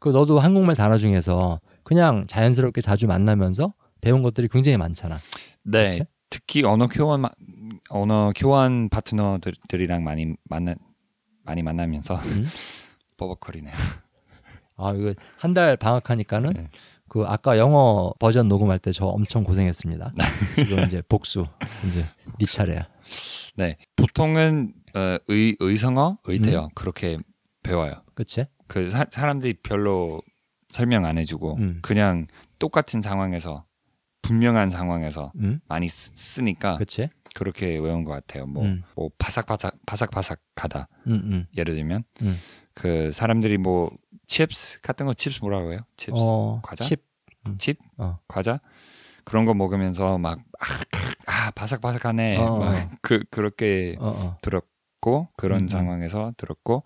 그 0.00 0.08
너도 0.08 0.40
한국말 0.40 0.74
단어 0.74 0.98
중에서 0.98 1.60
그냥 1.84 2.26
자연스럽게 2.26 2.80
자주 2.80 3.06
만나면서 3.06 3.74
배운 4.00 4.22
것들이 4.24 4.48
굉장히 4.48 4.76
많잖아. 4.76 5.20
네. 5.62 5.84
그치? 5.84 6.00
특히 6.30 6.64
언어 6.64 6.88
교환 6.88 7.20
마- 7.20 7.30
언어 7.90 8.32
교환 8.34 8.88
파트너들이랑 8.88 10.02
많이 10.02 10.34
만나 10.50 10.74
많이 11.44 11.62
만나면서 11.62 12.16
음? 12.16 12.48
버벅거리네요. 13.18 13.74
아 14.76 14.92
이거 14.96 15.14
한 15.38 15.54
달 15.54 15.76
방학하니까는 15.76 16.52
네. 16.54 16.68
그 17.08 17.22
아까 17.24 17.56
영어 17.56 18.12
버전 18.18 18.48
녹음할 18.48 18.80
때 18.80 18.90
저 18.90 19.04
엄청 19.06 19.44
고생했습니다. 19.44 20.12
지금 20.66 20.84
이제 20.86 21.02
복수 21.08 21.44
이제 21.86 22.04
네 22.40 22.46
차례야. 22.46 22.88
네. 23.56 23.76
보통은 23.96 24.74
어, 24.94 25.18
의 25.28 25.56
의성어, 25.58 26.10
음. 26.10 26.16
의태어 26.24 26.70
그렇게 26.74 27.18
배워요. 27.62 28.02
그치? 28.14 28.46
그 28.66 28.90
사, 28.90 29.06
사람들이 29.10 29.54
별로 29.62 30.22
설명 30.70 31.04
안 31.04 31.18
해주고 31.18 31.56
음. 31.58 31.78
그냥 31.82 32.26
똑같은 32.58 33.00
상황에서 33.00 33.64
분명한 34.22 34.70
상황에서 34.70 35.32
음? 35.36 35.60
많이 35.68 35.88
쓰, 35.88 36.10
쓰니까 36.14 36.76
그치? 36.76 37.08
그렇게 37.34 37.78
외운 37.78 38.04
것 38.04 38.12
같아요. 38.12 38.46
뭐, 38.46 38.64
음. 38.64 38.82
뭐 38.94 39.10
바삭바삭 39.18 39.74
바삭바삭하다. 39.86 40.88
음, 41.08 41.12
음. 41.12 41.46
예를 41.56 41.74
들면 41.74 42.04
음. 42.22 42.36
그 42.74 43.10
사람들이 43.12 43.58
뭐 43.58 43.90
chips 44.26 44.80
같은 44.82 45.06
거 45.06 45.14
chips 45.14 45.40
뭐라고 45.40 45.72
해요? 45.72 45.80
chips 45.96 46.18
어, 46.18 46.60
과자? 46.62 46.84
chip. 46.84 47.04
chip 47.58 47.78
어. 47.96 48.20
과자 48.28 48.60
그런 49.24 49.44
거 49.44 49.54
먹으면서 49.54 50.18
막 50.18 50.40
아 51.26 51.50
바삭바삭하네 51.52 52.38
어, 52.38 52.44
어. 52.44 52.58
막 52.58 52.90
그 53.02 53.22
그렇게 53.30 53.96
어, 53.98 54.08
어. 54.08 54.38
들었고 54.42 55.28
그런 55.36 55.60
음, 55.60 55.64
음. 55.64 55.68
상황에서 55.68 56.32
들었고 56.36 56.84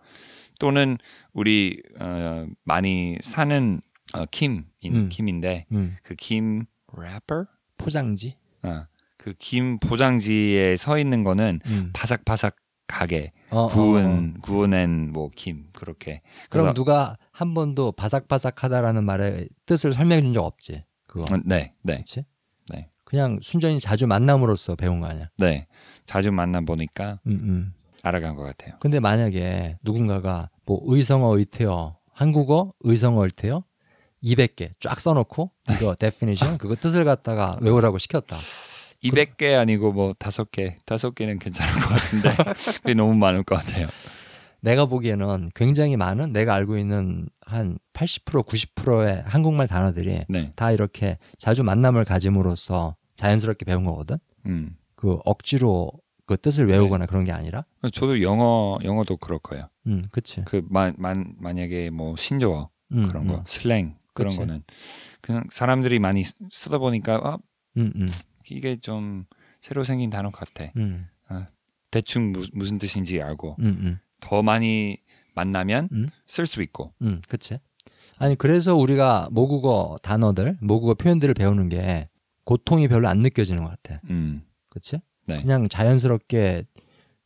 또는 0.59 0.99
우리 1.33 1.83
어, 2.01 2.47
많이 2.65 3.19
사는 3.21 3.81
어, 4.15 4.25
김인 4.31 4.65
음. 4.87 5.09
김인데 5.11 5.67
음. 5.73 5.97
그 6.03 6.34
김 6.34 6.65
wrapper 6.97 7.47
포장지. 7.77 8.37
어, 8.63 8.87
그 9.19 9.49
김 9.49 9.79
포장지에 9.81 10.77
써 10.77 10.99
있는 10.99 11.25
거는 11.25 11.61
음. 11.67 11.91
바삭바삭하게 11.93 13.33
어, 13.51 13.59
어, 13.59 13.65
어. 13.65 13.69
구운 13.69 14.41
구워낸 14.41 15.13
뭐김 15.13 15.67
그렇게 15.75 16.23
그럼 16.49 16.73
누가 16.75 17.17
한 17.33 17.53
번도 17.53 17.93
바삭바삭하다라는 17.93 19.05
말의 19.05 19.49
뜻을 19.67 19.93
설명해 19.93 20.23
준 20.23 20.33
적 20.33 20.45
없지. 20.45 20.85
그거. 21.17 21.35
어, 21.35 21.39
네, 21.45 21.73
네, 21.83 21.99
그치? 21.99 22.25
네. 22.73 22.91
그냥 23.05 23.39
순전히 23.43 23.81
자주 23.81 24.07
만남으로써 24.07 24.75
배운 24.75 25.01
거 25.01 25.07
아니야. 25.07 25.31
네. 25.39 25.67
자주 26.05 26.31
만나 26.33 26.61
보니까 26.61 27.21
음, 27.27 27.33
음. 27.33 27.75
알아간 28.03 28.37
것 28.37 28.43
같아요. 28.43 28.75
근데 28.81 29.01
만약에 29.01 29.79
누군가가 29.83 30.51
뭐 30.65 30.81
의성어 30.85 31.39
의태어 31.39 31.97
한국어 32.13 32.71
의성어 32.81 33.25
의태어 33.25 33.65
200개 34.23 34.73
쫙 34.81 35.01
써놓고 35.01 35.51
이거 35.71 35.95
definition 35.99 36.59
그거 36.59 36.75
뜻을 36.75 37.05
갖다가 37.05 37.59
외우라고 37.61 37.99
시켰다. 37.99 38.37
200개 39.03 39.59
아니고 39.59 39.93
뭐 39.93 40.15
다섯 40.19 40.51
개, 40.51 40.79
다섯 40.87 41.15
개는 41.15 41.39
괜찮을 41.39 41.73
것 41.75 41.89
같은데 41.89 42.31
그게 42.83 42.95
너무 42.95 43.15
많을 43.15 43.43
것 43.43 43.57
같아요. 43.57 43.89
내가 44.67 44.87
보기에는 44.87 45.53
굉장히 45.55 45.97
많은 45.97 46.33
내가 46.33 46.53
알고 46.55 46.77
있는 46.77 47.29
한 47.41 47.79
80% 47.93 48.43
90%의 48.43 49.23
한국말 49.25 49.69
단어들이 49.69 50.25
네, 50.29 50.53
다 50.57 50.73
이렇게 50.73 51.19
자주 51.39 51.63
만남을 51.63 52.05
가짐으로써 52.05 52.97
자연스럽게 53.15 53.65
배운 53.65 53.85
거거든. 53.85 54.19
음. 54.47 54.77
그 54.97 55.21
억지로 55.25 55.93
그 56.27 56.37
뜻을 56.37 56.67
외우거나 56.67 57.07
그런 57.07 57.23
게 57.23 57.31
아니라. 57.31 57.65
저도 57.93 58.21
영어 58.23 58.77
영어도 58.83 59.17
그럴 59.19 59.39
거예요. 59.39 59.69
음, 59.87 60.09
그치. 60.11 60.43
그만 60.45 60.97
만, 60.99 61.37
만약에 61.39 61.91
뭐 61.91 62.17
신조어 62.17 62.69
음, 62.91 63.05
그런 63.05 63.29
거, 63.29 63.37
음, 63.37 63.43
슬랭 63.47 63.97
그런 64.15 64.27
그치. 64.31 64.39
거는 64.39 64.65
그냥 65.21 65.45
사람들이 65.49 66.01
많이 66.01 66.25
쓰- 66.25 66.35
쓰다 66.51 66.79
보니까 66.79 67.21
아, 67.23 67.39
음, 67.77 67.93
음, 67.95 68.09
이게 68.51 68.75
좀 68.81 69.27
새로 69.61 69.85
생긴 69.85 70.11
단어 70.11 70.31
같아. 70.31 70.73
음, 70.77 71.07
대충 71.93 72.33
무, 72.33 72.45
무슨 72.53 72.79
뜻인지 72.81 73.23
알고 73.23 73.57
음, 73.61 73.65
음, 73.81 73.99
더 74.21 74.43
많이 74.43 74.99
만나면 75.35 75.89
음. 75.93 76.09
쓸수 76.27 76.63
있고. 76.63 76.93
음, 77.03 77.21
그치. 77.29 77.59
아니, 78.19 78.35
그래서 78.35 78.75
우리가 78.75 79.29
모국어 79.31 79.99
단어들, 80.03 80.57
모국어 80.61 80.95
표현들을 80.95 81.35
배우는 81.35 81.69
게 81.69 82.09
고통이 82.45 82.89
별로 82.89 83.09
안 83.09 83.19
느껴지는 83.19 83.63
것 83.63 83.71
같아. 83.71 84.01
음, 84.09 84.43
그치? 84.71 85.01
네. 85.27 85.41
그냥 85.43 85.69
자연스럽게 85.69 86.65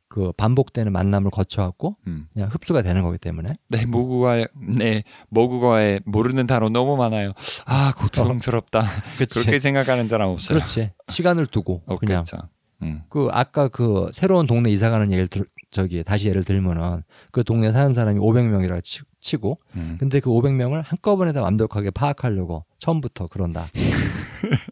그 0.09 0.33
반복되는 0.33 0.93
만남을 0.93 1.31
거쳐갖고 1.31 1.97
음. 2.09 2.27
그냥 2.33 2.49
흡수가 2.51 2.83
되는 2.83 3.03
거기 3.03 3.17
때문에. 3.17 3.51
네, 3.69 3.87
모국어에 3.87 4.49
네 4.77 5.05
모국어에 5.29 6.01
모르는 6.05 6.49
단어 6.49 6.69
너무 6.69 6.97
많아요. 6.97 7.33
아 7.65 7.93
고통스럽다. 7.97 8.85
그치. 9.19 9.39
그렇게 9.47 9.61
생각하는 9.61 10.09
사람 10.09 10.31
없어요. 10.31 10.57
그렇지. 10.59 10.91
시간을 11.09 11.47
두고 11.47 11.83
어, 11.87 11.97
그냥 11.97 12.25
그렇죠. 12.25 12.49
음, 12.83 13.03
그 13.09 13.29
아까 13.31 13.69
그 13.69 14.11
새로운 14.13 14.49
동네 14.49 14.71
이사 14.73 14.91
가는 14.91 15.13
얘기를 15.13 15.29
들, 15.29 15.45
저기 15.71 16.03
다시 16.03 16.29
예를 16.29 16.43
들면은 16.45 17.03
그 17.31 17.45
동네 17.45 17.71
사는 17.71 17.93
사람이 17.93 18.19
500명이라 18.19 18.83
치, 18.83 19.03
치고 19.21 19.61
음. 19.77 19.97
근데 20.01 20.19
그 20.21 20.31
500명을 20.31 20.83
한꺼번에 20.85 21.33
다 21.33 21.43
완벽하게 21.43 21.91
파악하려고 21.91 22.65
처음부터 22.79 23.29
그런다. 23.29 23.69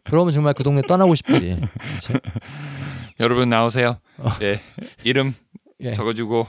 그러면 0.05 0.33
정말 0.33 0.53
그 0.53 0.63
동네 0.63 0.81
떠나고 0.81 1.15
싶지. 1.15 1.61
여러분 3.19 3.49
나오세요. 3.49 3.99
예, 4.41 4.59
이름 5.03 5.33
예, 5.81 5.93
적어주고 5.93 6.47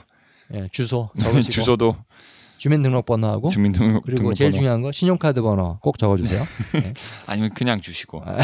예, 0.53 0.67
주소 0.71 1.09
적으시고 1.19 1.51
주소도 1.51 1.95
주민등록번호하고 2.57 3.49
주민등록 3.49 4.03
그리고 4.03 4.17
등록번호. 4.17 4.33
제일 4.33 4.51
중요한 4.51 4.81
거 4.81 4.91
신용카드 4.91 5.41
번호 5.41 5.79
꼭 5.81 5.97
적어주세요. 5.97 6.41
아니면 7.27 7.53
그냥 7.53 7.79
주시고 7.81 8.21
아. 8.25 8.37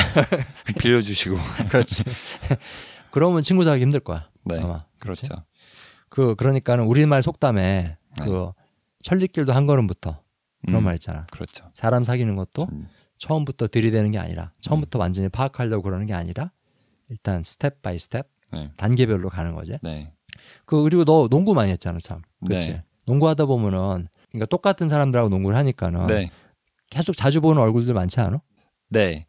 빌려주시고. 0.79 1.37
그렇지. 1.69 2.03
그러면 3.11 3.41
친구 3.41 3.63
사기 3.63 3.81
힘들 3.81 3.99
거야. 3.99 4.29
네, 4.45 4.59
아마. 4.59 4.79
그렇죠. 4.99 5.27
그 6.09 6.35
그러니까는 6.35 6.85
우리말 6.85 7.23
속담에 7.23 7.61
네. 8.19 8.25
그 8.25 8.51
천리길도 9.03 9.53
한 9.53 9.67
걸음부터 9.67 10.21
그런 10.65 10.81
음, 10.81 10.85
말 10.85 10.95
있잖아. 10.95 11.23
그렇죠. 11.31 11.69
사람 11.73 12.03
사귀는 12.03 12.35
것도 12.35 12.65
좀, 12.65 12.87
처음부터 13.17 13.67
들이대는 13.67 14.11
게 14.11 14.19
아니라 14.19 14.43
음. 14.43 14.61
처음부터 14.61 14.99
완전히 14.99 15.29
파악하려고 15.29 15.83
그러는 15.83 16.05
게 16.05 16.13
아니라 16.13 16.51
일단 17.09 17.43
step 17.43 17.81
by 17.81 17.99
step 17.99 18.27
네, 18.53 18.71
단계별로 18.77 19.29
가는 19.29 19.53
거지. 19.53 19.77
네, 19.81 20.13
그 20.65 20.81
그리고 20.83 21.03
너 21.05 21.27
농구 21.27 21.53
많이 21.53 21.71
했잖아, 21.71 21.99
참. 21.99 22.21
그렇지. 22.45 22.69
네. 22.69 22.83
농구하다 23.05 23.45
보면은 23.45 24.07
그러니까 24.29 24.45
똑같은 24.49 24.89
사람들하고 24.89 25.29
농구를 25.29 25.57
하니까는 25.57 26.07
네, 26.07 26.29
계속 26.89 27.15
자주 27.15 27.41
보는 27.41 27.61
얼굴들 27.61 27.93
많지 27.93 28.19
않아? 28.19 28.41
네. 28.89 29.25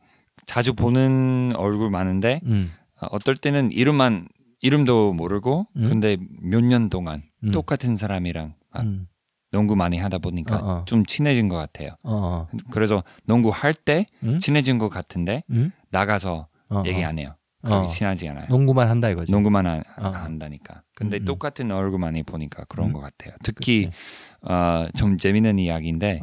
자주 0.46 0.74
보는 0.74 1.52
얼굴 1.56 1.90
많은데 1.90 2.40
음. 2.44 2.72
어, 3.00 3.06
어떨 3.10 3.36
때는 3.36 3.70
이름만 3.70 4.28
이름도 4.60 5.12
모르고 5.12 5.66
음? 5.76 5.82
근데 5.88 6.16
몇 6.42 6.60
년 6.62 6.88
동안 6.88 7.22
음. 7.44 7.52
똑같은 7.52 7.96
사람이랑 7.96 8.54
막 8.72 8.82
음. 8.82 9.06
농구 9.50 9.76
많이 9.76 9.96
하다 9.98 10.18
보니까 10.18 10.56
어, 10.56 10.70
어. 10.80 10.84
좀 10.84 11.06
친해진 11.06 11.48
것 11.48 11.56
같아요. 11.56 11.90
어, 12.02 12.46
어. 12.52 12.56
그래서 12.70 13.02
농구 13.24 13.50
할때 13.50 14.06
음? 14.22 14.38
친해진 14.40 14.78
것 14.78 14.88
같은데 14.88 15.42
음? 15.50 15.70
나가서 15.90 16.48
어, 16.68 16.82
얘기 16.86 17.02
어. 17.02 17.08
안 17.08 17.18
해요. 17.18 17.34
어. 17.62 17.68
그렇게 17.68 17.88
친하지 17.88 18.28
않아요. 18.28 18.46
농구만 18.50 18.88
한다 18.88 19.08
이거지. 19.08 19.32
농구만 19.32 19.66
하, 19.66 19.82
어. 19.98 20.08
한다니까. 20.10 20.82
근데 20.94 21.16
음, 21.18 21.22
음. 21.22 21.24
똑같은 21.24 21.70
얼굴 21.70 21.98
많이 21.98 22.22
보니까 22.22 22.64
그런 22.64 22.88
음. 22.88 22.92
것 22.92 23.00
같아요. 23.00 23.34
특히 23.42 23.86
그치. 23.86 23.96
어, 24.42 24.86
좀 24.96 25.16
재밌는 25.16 25.58
이야기인데. 25.58 26.20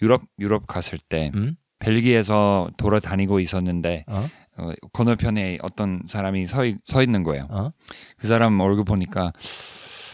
유럽 0.00 0.22
유럽 0.40 0.66
갔을 0.66 0.98
때 0.98 1.30
음? 1.36 1.54
벨기에에서 1.78 2.70
돌아다니고 2.76 3.38
있었는데 3.38 4.04
어? 4.62 4.70
어, 4.70 4.88
건너편에 4.92 5.58
어떤 5.62 6.02
사람이 6.06 6.46
서, 6.46 6.64
있- 6.64 6.78
서 6.84 7.02
있는 7.02 7.22
거예요. 7.22 7.46
어? 7.50 7.70
그 8.18 8.26
사람 8.26 8.58
얼굴 8.60 8.84
보니까 8.84 9.32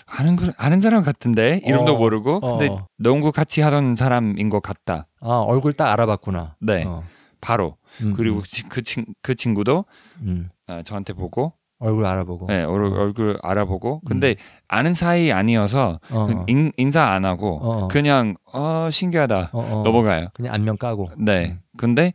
아는 0.07 0.37
그- 0.37 0.53
아는 0.57 0.81
사람 0.81 1.03
같은데 1.03 1.61
이름도 1.65 1.95
어, 1.95 1.99
모르고 1.99 2.41
근데 2.41 2.69
어. 2.69 2.87
농구 2.97 3.31
같이 3.33 3.61
하던 3.61 3.95
사람인 3.97 4.49
것 4.49 4.63
같다. 4.63 5.07
아, 5.21 5.29
얼굴 5.47 5.73
딱 5.75 5.93
알아봤구나. 5.93 6.57
네, 6.61 6.85
어. 6.87 7.03
바로 7.41 7.77
음, 8.01 8.15
그리고 8.17 8.39
음, 8.39 8.43
치- 8.45 8.63
그, 8.65 8.83
친, 8.83 9.05
그 9.23 9.35
친구도 9.35 9.85
음. 10.23 10.49
어, 10.67 10.81
저한테 10.83 11.13
보고 11.13 11.53
얼굴 11.79 12.07
알아보고. 12.07 12.47
네, 12.47 12.65
얼, 12.65 12.85
어. 12.87 13.01
얼굴 13.03 13.39
알아보고 13.43 14.01
근데 14.07 14.35
아는 14.67 14.95
사이 14.95 15.31
아니어서 15.31 16.01
어, 16.11 16.27
어. 16.31 16.45
인, 16.49 16.73
인사 16.77 17.05
안 17.05 17.25
하고 17.25 17.59
어, 17.63 17.85
어. 17.85 17.89
그냥 17.89 18.35
어 18.53 18.89
신기하다 18.91 19.51
어, 19.53 19.59
어. 19.61 19.83
넘어가요. 19.85 20.29
그냥 20.33 20.55
안면 20.55 20.79
까고. 20.79 21.11
네, 21.19 21.51
음. 21.53 21.61
근데 21.77 22.15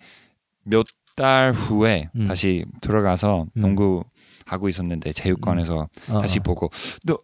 몇 0.63 0.85
달 1.15 1.51
후에 1.51 2.09
음. 2.15 2.25
다시 2.25 2.65
들어가서 2.81 3.47
음. 3.55 3.61
농구 3.61 4.03
하고 4.45 4.67
있었는데 4.69 5.13
체육관에서 5.13 5.87
어, 6.09 6.19
다시 6.19 6.39
어. 6.39 6.43
보고 6.43 6.69
너 7.05 7.17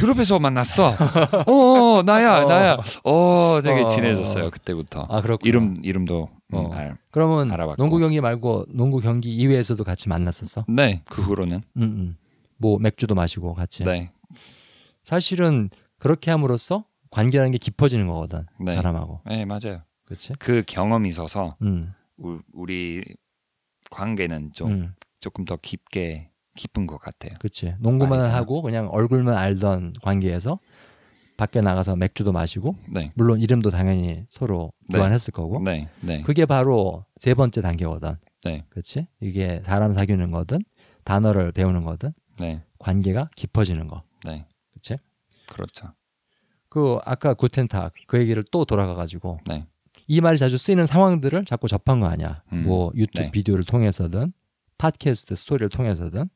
유럽에서 0.00 0.38
만났어. 0.38 0.94
어, 1.46 2.02
나야, 2.04 2.44
어. 2.44 2.48
나야. 2.48 2.76
어, 3.04 3.60
되게 3.62 3.82
어, 3.82 3.86
친해졌어요 3.88 4.46
어. 4.46 4.50
그때부터. 4.50 5.06
아, 5.08 5.20
그렇구나. 5.20 5.48
이름 5.48 5.80
이름도 5.82 6.28
음, 6.52 6.56
어. 6.56 6.70
알. 6.72 6.96
그러면 7.10 7.50
알아봤고. 7.50 7.82
농구 7.82 7.98
경기 7.98 8.20
말고 8.20 8.66
농구 8.68 9.00
경기 9.00 9.34
이외에서도 9.34 9.82
같이 9.82 10.08
만났었어? 10.08 10.64
네, 10.68 11.02
그 11.10 11.22
후로는 11.22 11.62
음, 11.76 11.82
음. 11.82 12.16
뭐 12.56 12.78
맥주도 12.78 13.14
마시고 13.14 13.54
같이. 13.54 13.84
네, 13.84 14.12
사실은 15.02 15.70
그렇게 15.98 16.30
함으로써 16.30 16.84
관계라는 17.10 17.50
게 17.52 17.58
깊어지는 17.58 18.06
거거든. 18.06 18.46
네. 18.60 18.76
사람하고. 18.76 19.20
네 19.26 19.44
맞아요. 19.44 19.82
그렇지? 20.04 20.34
그 20.38 20.62
경험이 20.66 21.08
있어서 21.08 21.56
음. 21.62 21.92
우, 22.18 22.38
우리 22.52 23.02
관계는 23.90 24.52
좀 24.52 24.70
음. 24.70 24.94
조금 25.20 25.44
더 25.44 25.56
깊게 25.56 26.30
깊은 26.56 26.86
것 26.86 26.98
같아요. 26.98 27.36
그렇지. 27.38 27.74
농구만 27.78 28.18
말이잖아. 28.18 28.36
하고 28.36 28.62
그냥 28.62 28.88
얼굴만 28.90 29.36
알던 29.36 29.94
관계에서 30.02 30.58
밖에 31.36 31.60
나가서 31.60 31.96
맥주도 31.96 32.32
마시고 32.32 32.76
네, 32.92 33.12
물론 33.14 33.40
이름도 33.40 33.70
당연히 33.70 34.26
서로 34.28 34.72
네. 34.88 34.98
교환했을 34.98 35.32
거고. 35.32 35.62
네, 35.62 35.88
네, 36.04 36.20
그게 36.22 36.44
바로 36.44 37.04
세 37.16 37.34
번째 37.34 37.62
단계거든. 37.62 38.16
네, 38.44 38.64
그렇지? 38.68 39.06
이게 39.20 39.60
사람 39.64 39.92
사귀는 39.92 40.30
거든 40.30 40.58
단어를 41.04 41.52
배우는 41.52 41.84
거든 41.84 42.12
네, 42.38 42.62
관계가 42.78 43.30
깊어지는 43.36 43.88
거. 43.88 44.02
네. 44.24 44.46
그렇지? 44.72 44.98
그렇죠. 45.48 45.94
그 46.68 46.98
아까 47.04 47.34
구텐탁 47.34 47.94
그 48.06 48.18
얘기를 48.18 48.44
또 48.50 48.64
돌아가 48.64 48.94
가지고 48.94 49.38
네. 49.46 49.66
이 50.12 50.20
말이 50.20 50.38
자주 50.38 50.58
쓰이는 50.58 50.86
상황들을 50.86 51.44
자꾸 51.44 51.68
접한 51.68 52.00
거 52.00 52.06
아니야. 52.08 52.42
음, 52.52 52.64
뭐 52.64 52.90
유튜브 52.96 53.26
네. 53.26 53.30
비디오를 53.30 53.62
통해서든 53.62 54.32
팟캐스트 54.76 55.36
스토리를 55.36 55.68
통해서든. 55.68 56.28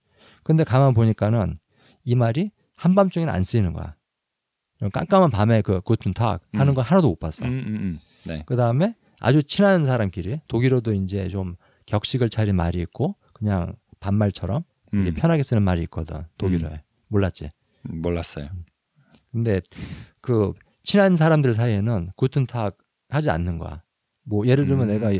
근데 0.44 0.62
가만 0.62 0.94
보니까는 0.94 1.56
이 2.04 2.14
말이 2.14 2.52
한밤중에는 2.76 3.34
안 3.34 3.42
쓰이는 3.42 3.72
거야. 3.72 3.96
깜깜한 4.92 5.32
밤에 5.32 5.60
그 5.62 5.80
구텐탁 5.80 6.42
하는 6.52 6.72
음. 6.72 6.74
거 6.76 6.82
하나도 6.82 7.08
못 7.08 7.18
봤어. 7.18 7.46
음, 7.46 7.50
음, 7.50 7.66
음. 7.66 8.00
네, 8.22 8.44
그 8.46 8.54
다음에 8.54 8.94
아주 9.18 9.42
친한 9.42 9.84
사람끼리 9.84 10.42
독일어도 10.46 10.92
이제 10.92 11.26
좀 11.28 11.56
격식을 11.86 12.28
차린 12.28 12.54
말이 12.54 12.80
있고 12.80 13.16
그냥 13.32 13.74
반말처럼 13.98 14.62
음, 14.92 15.14
편하게 15.16 15.42
쓰는 15.42 15.64
말이 15.64 15.82
있거든 15.82 16.22
독일어에 16.38 16.80
몰랐지 17.08 17.50
몰랐어요. 17.82 18.50
근데 19.32 19.60
그 20.20 20.52
친한 20.84 21.16
사람들 21.16 21.54
사이에는 21.54 22.12
구튼탁 22.14 22.78
하지 23.14 23.30
않는 23.30 23.58
거야. 23.58 23.82
뭐 24.24 24.46
예를 24.46 24.66
들면 24.66 24.88
음, 24.90 24.98
내가 24.98 25.12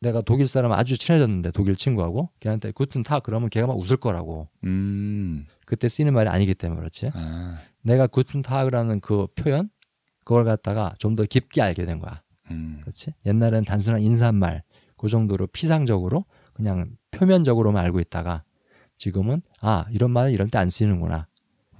내가 0.00 0.22
독일 0.22 0.48
사람 0.48 0.72
아주 0.72 0.96
친해졌는데 0.96 1.50
독일 1.50 1.76
친구하고 1.76 2.30
걔한테 2.40 2.72
구튼탁 2.72 3.22
그러면 3.22 3.50
걔가 3.50 3.66
막 3.66 3.76
웃을 3.78 3.96
거라고. 3.98 4.48
음, 4.64 5.46
그때 5.66 5.88
쓰이는 5.88 6.12
말이 6.14 6.28
아니기 6.28 6.54
때문에 6.54 6.78
그렇지. 6.78 7.10
아, 7.12 7.58
내가 7.82 8.06
구튼탁이라는 8.06 9.00
그 9.00 9.26
표현 9.34 9.68
그걸 10.24 10.44
갖다가 10.44 10.94
좀 10.98 11.16
더 11.16 11.24
깊게 11.24 11.60
알게 11.60 11.84
된 11.84 11.98
거야. 11.98 12.22
음, 12.50 12.78
그렇지? 12.80 13.12
옛날엔 13.26 13.64
단순한 13.64 14.00
인사말 14.00 14.62
그 14.96 15.08
정도로 15.08 15.46
피상적으로 15.48 16.24
그냥 16.54 16.90
표면적으로만 17.10 17.84
알고 17.84 18.00
있다가 18.00 18.44
지금은 18.98 19.42
아 19.60 19.84
이런 19.90 20.10
말은 20.10 20.30
이럴 20.32 20.48
때안 20.48 20.68
쓰이는구나. 20.70 21.26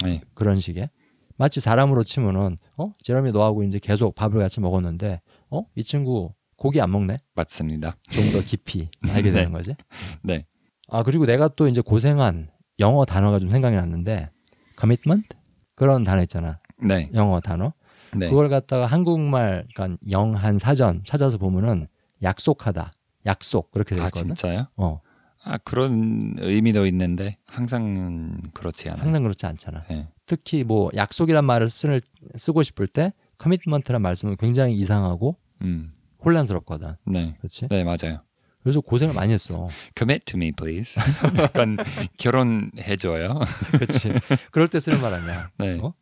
네, 0.04 0.20
그런 0.34 0.60
식의. 0.60 0.90
마치 1.36 1.60
사람으로 1.60 2.04
치면은 2.04 2.56
어? 2.76 2.92
제롬이 3.02 3.32
너하고 3.32 3.62
이제 3.62 3.78
계속 3.78 4.14
밥을 4.14 4.38
같이 4.38 4.60
먹었는데 4.60 5.22
어? 5.50 5.64
이 5.74 5.82
친구 5.84 6.32
고기 6.56 6.80
안 6.80 6.90
먹네? 6.90 7.18
맞습니다. 7.34 7.96
좀 8.10 8.32
더 8.32 8.40
깊이 8.42 8.88
알게 9.08 9.30
되는 9.32 9.50
거지? 9.52 9.74
네, 10.22 10.46
아 10.88 11.02
그리고 11.02 11.26
내가 11.26 11.48
또 11.48 11.68
이제 11.68 11.80
고생한 11.80 12.50
영어 12.78 13.04
단어가 13.04 13.38
좀 13.38 13.48
생각이 13.48 13.76
났는데 13.76 14.30
commitment? 14.78 15.28
그런 15.74 16.04
단어 16.04 16.22
있잖아. 16.22 16.60
네, 16.82 17.10
영어 17.14 17.40
단어. 17.40 17.72
네. 18.12 18.28
그걸 18.28 18.48
갖다가 18.48 18.86
한국말 18.86 19.66
그러니까 19.74 19.98
영한 20.10 20.58
사전 20.58 21.02
찾아서 21.04 21.38
보면은 21.38 21.86
약속하다 22.22 22.92
약속 23.26 23.70
그렇게 23.70 23.94
돼아 23.94 24.06
있거든. 24.06 24.28
진짜요? 24.34 24.66
어. 24.76 25.00
아 25.42 25.56
그런 25.58 26.34
의미도 26.38 26.86
있는데 26.86 27.38
항상은 27.46 28.42
그렇지 28.52 28.90
않아요. 28.90 29.02
항상 29.04 29.22
그렇지 29.22 29.46
않잖아. 29.46 29.82
네. 29.88 30.08
특히 30.26 30.64
뭐 30.64 30.90
약속이란 30.94 31.44
말을 31.44 31.70
쓰, 31.70 32.00
쓰고 32.36 32.62
싶을 32.62 32.86
때 32.86 33.12
커미트먼트란 33.40 34.02
말씀은 34.02 34.36
굉장히 34.36 34.74
이상하고 34.74 35.36
음, 35.62 35.92
혼란스럽거든. 36.24 36.96
네, 37.06 37.34
그렇지 37.38 37.68
네 37.68 37.84
맞아요. 37.84 38.20
그래서 38.62 38.82
고생을 38.82 39.14
많이 39.14 39.32
했어. 39.32 39.68
Commit 39.96 40.26
to 40.26 40.36
me, 40.36 40.52
please. 40.52 41.00
약간 41.38 41.78
결혼해줘요. 42.18 43.40
그렇지 43.72 44.12
그럴 44.52 44.68
때 44.68 44.78
쓰는 44.78 45.00
말 45.00 45.14
아니야. 45.14 45.50
네, 45.58 45.80
어? 45.80 45.94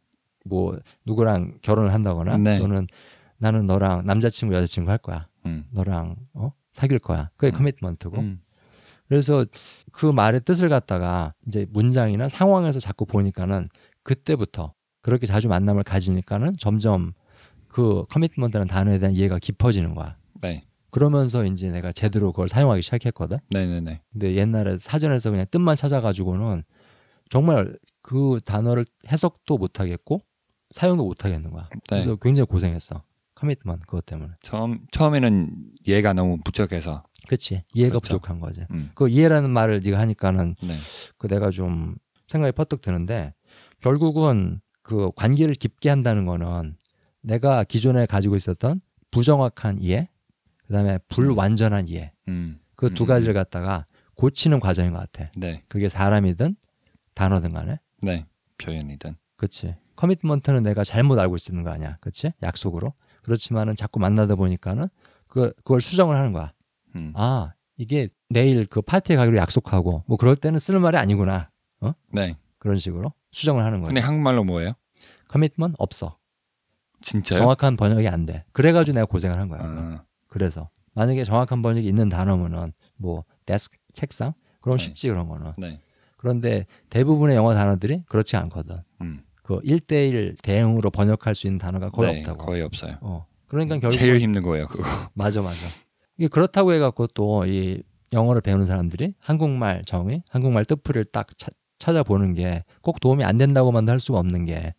뭐 0.45 0.77
누구랑 1.07 1.59
결혼을 1.63 1.93
한다거나 1.93 2.37
네. 2.39 2.59
또는 2.59 2.89
나는 3.39 3.67
너랑 3.67 4.05
남자친구 4.05 4.55
여자친구 4.55 4.91
할 4.91 4.99
거야. 4.99 5.29
음, 5.47 5.65
너랑 5.71 6.17
어? 6.35 6.53
사귈 6.73 6.99
거야. 6.99 7.31
그게 7.37 7.53
음. 7.53 7.59
커미트먼트고. 7.59 8.19
음, 8.19 8.41
그래서 9.09 9.47
그 9.93 10.07
말의 10.07 10.41
뜻을 10.45 10.69
갖다가 10.69 11.35
이제 11.47 11.67
문장이나 11.71 12.29
상황에서 12.29 12.81
자꾸 12.81 13.07
보니까는 13.07 13.69
그때부터 14.03 14.75
그렇게 15.03 15.27
자주 15.27 15.49
만남을 15.49 15.85
가지니까는 15.85 16.57
점점 16.59 17.13
그 17.69 18.05
commitment라는 18.11 18.69
단어에 18.69 18.99
대한 18.99 19.15
이해가 19.15 19.39
깊어지는 19.39 19.95
거야. 19.95 20.17
네, 20.41 20.65
그러면서 20.91 21.45
이제 21.45 21.71
내가 21.71 21.93
제대로 21.93 22.33
그걸 22.33 22.49
사용하기 22.49 22.83
시작했거든. 22.83 23.39
네, 23.51 23.67
네, 23.67 23.81
네. 23.81 24.01
근데 24.13 24.35
옛날에 24.35 24.79
사전에서 24.79 25.31
그냥 25.31 25.47
뜻만 25.51 25.77
찾아가지고는 25.77 26.65
정말 27.31 27.77
그 28.03 28.41
단어를 28.45 28.87
해석도 29.07 29.59
못 29.59 29.81
하겠고 29.81 30.23
사용도 30.71 31.05
못 31.05 31.25
하겠는 31.25 31.51
거야. 31.51 31.69
네. 31.73 31.79
그래서 31.89 32.17
굉장히 32.17 32.47
고생했어. 32.47 33.03
commitment 33.35 33.87
그것 33.87 34.05
때문에. 34.05 34.33
처음 34.43 34.81
처음에는 34.91 35.51
이해가 35.87 36.13
너무 36.13 36.39
부족해서. 36.43 37.05
그렇지. 37.27 37.63
이해가 37.75 38.01
그렇죠. 38.01 38.19
부족한 38.19 38.41
거지. 38.41 38.65
음, 38.71 38.91
그 38.95 39.09
이해라는 39.09 39.51
말을 39.51 39.81
네가 39.85 39.99
하니까는 39.99 40.57
네, 40.67 40.79
그 41.19 41.29
내가 41.29 41.51
좀 41.51 41.97
생각이 42.27 42.53
퍼뜩 42.53 42.81
드는데 42.81 43.35
결국은 43.81 44.61
그 44.83 45.11
관계를 45.15 45.55
깊게 45.55 45.89
한다는 45.89 46.25
거는 46.25 46.77
내가 47.29 47.63
기존에 47.63 48.07
가지고 48.07 48.37
있었던 48.37 48.81
부정확한 49.11 49.81
이해, 49.81 50.09
그다음에 50.67 50.99
불완전한 51.09 51.89
이해 51.89 52.13
음, 52.27 52.59
그두 52.75 53.05
음, 53.05 53.07
가지를 53.07 53.35
갖다가 53.35 53.87
고치는 54.15 54.61
과정인 54.61 54.93
것 54.93 54.99
같아. 54.99 55.31
네, 55.37 55.63
그게 55.69 55.89
사람이든 55.89 56.57
단어든 57.15 57.53
간에. 57.53 57.79
네. 58.03 58.27
표현이든. 58.57 59.17
그치. 59.37 59.77
커미트먼트는 59.97 60.63
내가 60.63 60.83
잘못 60.85 61.19
알고 61.19 61.37
있는 61.49 61.65
거 61.65 61.71
아니야. 61.71 61.99
그치? 62.01 62.33
약속으로. 62.43 62.95
그렇지만은 63.23 63.77
자꾸 63.77 64.01
만나다 64.01 64.35
보니까는 64.35 64.89
그, 65.29 65.53
그걸 65.57 65.81
수정을 65.81 66.17
하는 66.17 66.33
거야. 66.33 66.53
음, 66.97 67.13
아, 67.15 67.53
이게 67.77 68.09
내일 68.31 68.67
그 68.67 68.81
파티에 68.81 69.17
가기로 69.17 69.37
약속하고 69.37 70.05
뭐 70.07 70.17
그럴 70.17 70.35
때는 70.35 70.59
쓰는 70.59 70.81
말이 70.81 70.97
아니구나. 70.97 71.51
네. 72.11 72.37
그런 72.59 72.79
식으로 72.79 73.13
수정을 73.31 73.63
하는 73.65 73.81
거야. 73.81 73.89
근데 73.89 74.01
한국말로 74.01 74.43
뭐예요? 74.45 74.73
커미트먼트 75.29 75.77
없어. 75.79 76.18
진짜요? 77.01 77.39
정확한 77.39 77.77
번역이 77.77 78.09
안 78.09 78.27
돼. 78.27 78.45
그래가지고 78.53 78.95
내가 78.95 79.07
고생을 79.07 79.39
한 79.39 79.49
거야. 79.49 79.61
아, 79.63 80.03
그래서 80.29 80.69
만약에 80.95 81.25
정확한 81.25 81.63
번역이 81.63 81.87
있는 81.87 82.09
단어면은 82.09 82.73
뭐 82.97 83.25
데스크 83.47 83.77
책상 83.93 84.33
그럼 84.61 84.77
네. 84.79 84.85
쉽지 84.85 85.09
그런 85.09 85.29
거는. 85.29 85.53
네, 85.59 85.81
그런데 86.17 86.67
대부분의 86.91 87.37
영어 87.37 87.55
단어들이 87.55 88.03
그렇지 88.07 88.37
않거든. 88.37 88.79
음. 89.01 89.23
그 89.43 89.61
1대1 89.61 90.37
대응으로 90.43 90.91
번역할 90.91 91.35
수 91.35 91.47
있는 91.47 91.59
단어가 91.59 91.91
거의 91.91 92.13
네, 92.13 92.19
없다고. 92.21 92.45
거의 92.45 92.63
없어요. 92.63 92.99
어. 93.01 93.27
그러니까 93.47 93.79
결국 93.79 93.97
제일 93.97 94.19
힘든 94.19 94.43
거예요, 94.43 94.67
그거. 94.67 94.83
맞아 95.15 95.41
맞아. 95.41 95.57
이게 96.19 96.29
그렇다고 96.29 96.73
해 96.73 96.79
갖고 96.79 97.07
또 97.07 97.45
이 97.47 97.83
영어를 98.13 98.41
배우는 98.41 98.65
사람들이 98.67 99.15
한국말 99.19 99.85
정의, 99.87 100.23
한국말 100.31 100.65
뜻풀이를 100.65 101.05
딱 101.13 101.29
차- 101.39 101.51
찾아보는 101.79 102.35
게 102.35 102.65
꼭 102.83 103.01
도움이 103.01 103.23
안 103.23 103.37
된다고만도 103.37 103.93
할 103.93 104.01
수가 104.01 104.19
없는 104.19 104.45
게 104.47 104.55
네. 104.55 104.75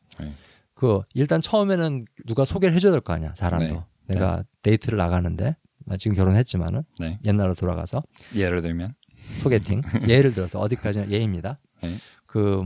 그 0.79 1.01
일단 1.13 1.41
처음에는 1.41 2.05
누가 2.25 2.45
소개를 2.45 2.73
해줘야 2.73 2.91
될 2.93 3.01
거 3.01 3.11
아니야 3.11 3.33
사람도. 3.35 3.75
네. 4.07 4.15
내가 4.15 4.43
데이트를 4.61 4.97
나가는데 4.97 5.57
나 5.85 5.97
지금 5.97 6.15
결혼했지만은 6.15 6.83
네. 6.99 7.19
옛날로 7.25 7.53
돌아가서 7.53 8.01
예를 8.33 8.61
들면 8.61 8.93
소개팅 9.35 9.81
예를 10.07 10.33
들어서 10.33 10.57
어디까지나 10.59 11.09
예입니다. 11.09 11.59
네. 11.83 11.97
그 12.25 12.63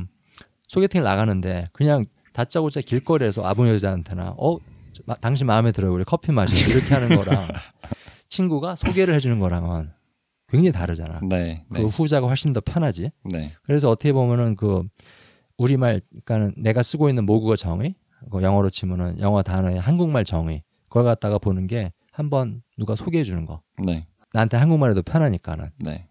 소개팅을 0.68 1.04
나가는데 1.04 1.70
그냥 1.74 2.06
다짜고짜 2.34 2.82
길거리에서 2.82 3.44
아부 3.44 3.68
여자한테나 3.68 4.36
어 4.38 4.58
저- 4.92 5.02
마- 5.08 5.16
당신 5.16 5.48
마음에 5.48 5.72
들어요 5.72 5.92
우리 5.92 6.04
커피 6.04 6.32
마시자 6.32 6.68
이렇게 6.72 6.94
하는 6.94 7.18
거랑 7.18 7.48
친구가 8.30 8.76
소개를 8.76 9.16
해주는 9.16 9.40
거랑은 9.40 9.90
굉장히 10.50 10.72
다르잖아. 10.72 11.20
네, 11.28 11.66
그 11.72 11.78
네, 11.80 11.84
후자가 11.84 12.28
훨씬 12.28 12.54
더 12.54 12.62
편하지. 12.62 13.10
네, 13.32 13.52
그래서 13.64 13.90
어떻게 13.90 14.14
보면은 14.14 14.56
그 14.56 14.84
우리말 15.58 16.02
그러니까는 16.26 16.54
내가 16.58 16.84
쓰고 16.84 17.10
있는 17.10 17.26
모국어 17.26 17.56
정의 17.56 17.96
그 17.96 18.03
영어로 18.34 18.70
치면은 18.70 19.20
영어 19.20 19.42
단어의 19.42 19.80
한국말 19.80 20.26
정의 20.26 20.64
그걸 20.86 21.04
갖다가 21.04 21.38
보는 21.38 21.68
게 21.68 21.92
한번 22.12 22.62
누가 22.78 22.96
소개해 22.96 23.24
주는 23.24 23.46
거 23.46 23.62
네, 23.84 24.08
나한테 24.34 24.58
한국말에도 24.58 25.02
편하니까는 25.02 25.72
네, 25.80 26.08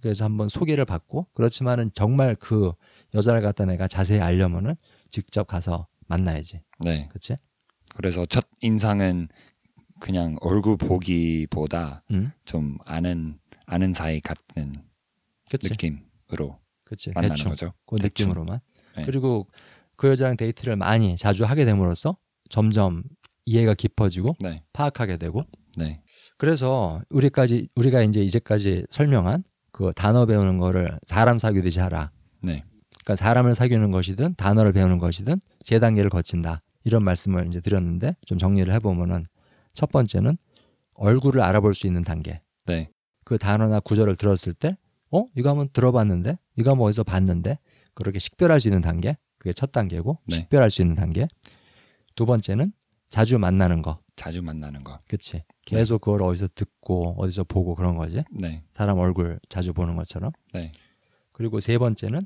그래서 0.00 0.24
한번 0.24 0.48
소개를 0.48 0.84
받고 0.84 1.28
그렇지만은 1.32 1.90
정말 1.94 2.34
그 2.34 2.72
여자를 3.14 3.40
갖다 3.40 3.64
내가 3.64 3.88
자세히 3.88 4.20
알려면은 4.20 4.76
직접 5.10 5.46
가서 5.46 5.86
만나야지 6.06 6.60
네. 6.80 7.08
그치? 7.12 7.36
그래서 7.96 8.26
첫 8.26 8.44
인상은 8.60 9.28
그냥 10.00 10.36
얼굴 10.40 10.76
보기보다 10.76 12.02
응? 12.10 12.32
좀 12.44 12.76
아는 12.84 13.38
아는 13.64 13.92
사이 13.92 14.20
같은 14.20 14.82
그치? 15.50 15.70
느낌으로 15.70 16.54
그치 16.84 17.10
만나는 17.14 17.30
대충 17.36 17.50
거죠. 17.50 17.72
그 17.86 17.96
대충. 17.96 18.28
느낌으로만 18.28 18.60
네. 18.96 19.04
그리고 19.04 19.48
그 19.96 20.08
여자랑 20.08 20.36
데이트를 20.36 20.76
많이 20.76 21.16
자주 21.16 21.44
하게 21.44 21.64
됨으로써 21.64 22.16
점점 22.48 23.02
이해가 23.44 23.74
깊어지고 23.74 24.36
네, 24.40 24.62
파악하게 24.72 25.16
되고 25.16 25.44
네, 25.76 26.00
그래서 26.38 27.02
우리까지 27.10 27.68
우리가 27.74 28.02
이제 28.02 28.22
이제까지 28.22 28.86
설명한 28.90 29.44
그 29.72 29.92
단어 29.94 30.26
배우는 30.26 30.58
거를 30.58 30.98
사람 31.06 31.38
사귀듯이 31.38 31.80
하라. 31.80 32.10
네, 32.42 32.64
그러니까 33.04 33.16
사람을 33.16 33.54
사귀는 33.54 33.90
것이든 33.90 34.34
단어를 34.36 34.72
배우는 34.72 34.98
것이든 34.98 35.40
세 35.60 35.78
단계를 35.78 36.10
거친다. 36.10 36.62
이런 36.84 37.02
말씀을 37.02 37.46
이제 37.48 37.60
드렸는데 37.60 38.16
좀 38.26 38.38
정리를 38.38 38.72
해보면은 38.74 39.26
첫 39.72 39.90
번째는 39.90 40.36
얼굴을 40.94 41.42
알아볼 41.42 41.74
수 41.74 41.86
있는 41.86 42.04
단계. 42.04 42.40
네, 42.66 42.88
그 43.24 43.38
단어나 43.38 43.80
구절을 43.80 44.16
들었을 44.16 44.52
때, 44.54 44.76
어 45.10 45.26
이거 45.34 45.50
한번 45.50 45.68
들어봤는데, 45.72 46.38
이거 46.56 46.70
한번 46.70 46.88
어디서 46.88 47.04
봤는데, 47.04 47.58
그렇게 47.94 48.18
식별할 48.18 48.60
수 48.60 48.68
있는 48.68 48.80
단계. 48.80 49.16
그게 49.44 49.52
첫 49.52 49.72
단계고 49.72 50.20
네. 50.24 50.36
식별할 50.36 50.70
수 50.70 50.80
있는 50.80 50.96
단계. 50.96 51.28
두 52.14 52.24
번째는 52.24 52.72
자주 53.10 53.38
만나는 53.38 53.82
거. 53.82 53.98
자주 54.16 54.40
만나는 54.42 54.82
거. 54.82 55.00
그치? 55.06 55.44
계속 55.66 56.00
그걸 56.00 56.22
어디서 56.22 56.48
듣고 56.54 57.14
어디서 57.18 57.44
보고 57.44 57.74
그런 57.74 57.94
거지. 57.98 58.24
네, 58.30 58.62
사람 58.72 58.98
얼굴 58.98 59.38
자주 59.50 59.74
보는 59.74 59.96
것처럼. 59.96 60.32
네, 60.54 60.72
그리고 61.32 61.60
세 61.60 61.76
번째는 61.76 62.22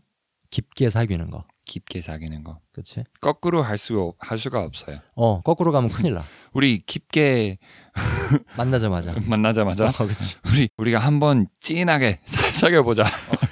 깊게 0.50 0.90
사귀는 0.90 1.31
거. 1.31 1.44
깊게 1.66 2.00
사귀는 2.02 2.44
거. 2.44 2.61
그치? 2.72 3.02
거꾸로 3.20 3.62
할 3.62 3.74
수 3.76 4.12
할 4.20 4.38
수가 4.38 4.62
없어요. 4.62 5.00
어, 5.16 5.40
거꾸로 5.42 5.72
가면 5.72 5.90
큰일 5.90 6.14
나. 6.14 6.22
우리 6.54 6.78
깊게 6.78 7.59
만나자마자. 8.57 9.14
만나자마자 9.26 9.87
어, 9.88 9.90
그치. 10.07 10.37
우리 10.46 10.68
우리가 10.76 11.00
한번 11.00 11.48
진하게 11.61 12.20
사- 12.24 12.42
사귀어 12.68 12.85
보자. 12.85 13.02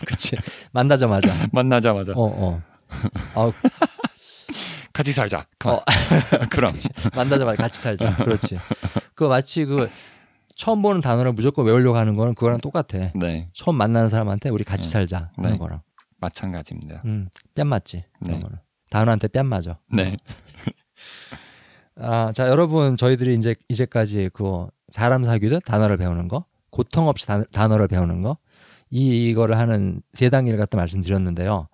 그치. 0.07 0.37
만나자마자. 0.73 1.49
만나자마자 1.53 2.13
어, 2.13 2.23
어. 2.23 2.63
어, 3.35 3.51
같이 4.93 5.13
살자. 5.13 5.47
어. 5.65 5.81
그럼 6.51 6.73
만나자마자 7.15 7.63
같이 7.63 7.81
살자. 7.81 8.17
그렇지. 8.17 8.59
그 9.15 9.25
마치 9.25 9.65
그 9.65 9.91
처음 10.55 10.83
보는 10.83 11.01
단어를 11.01 11.33
무조건 11.33 11.67
외우려고 11.67 11.99
하는 11.99 12.17
거는 12.17 12.35
그거랑 12.35 12.61
똑같아. 12.61 13.11
네, 13.15 13.49
처음 13.53 13.77
만나는 13.77 14.09
사람한테 14.09 14.49
우리 14.49 14.65
같이 14.65 14.89
네. 14.89 14.93
살자 14.93 15.31
하는 15.37 15.53
네. 15.53 15.59
거랑. 15.59 15.83
마찬가지입니다. 16.19 17.03
음, 17.05 17.29
뺨 17.55 17.69
맞지. 17.69 17.97
네. 17.97 18.05
그런 18.23 18.41
거는. 18.41 18.59
단어한테 18.91 19.29
뺨 19.29 19.47
맞아. 19.47 19.79
네, 19.93 20.17
아, 21.99 22.31
자, 22.33 22.49
여러분, 22.49 22.97
저희들이 22.97 23.35
이제 23.35 23.55
이제까지 23.69 24.31
그 24.33 24.67
사람 24.89 25.25
사귀듯 25.25 25.65
단어를 25.65 25.97
배우는 25.97 26.29
거, 26.29 26.45
고통 26.71 27.09
없이 27.09 27.27
단, 27.27 27.45
단어를 27.53 27.89
배우는 27.89 28.23
거, 28.23 28.37
이, 28.91 29.29
이거를 29.31 29.59
하는 29.59 30.03
세 30.13 30.29
단계를 30.29 30.59
갖다 30.59 30.77
말씀드렸는데요. 30.77 31.69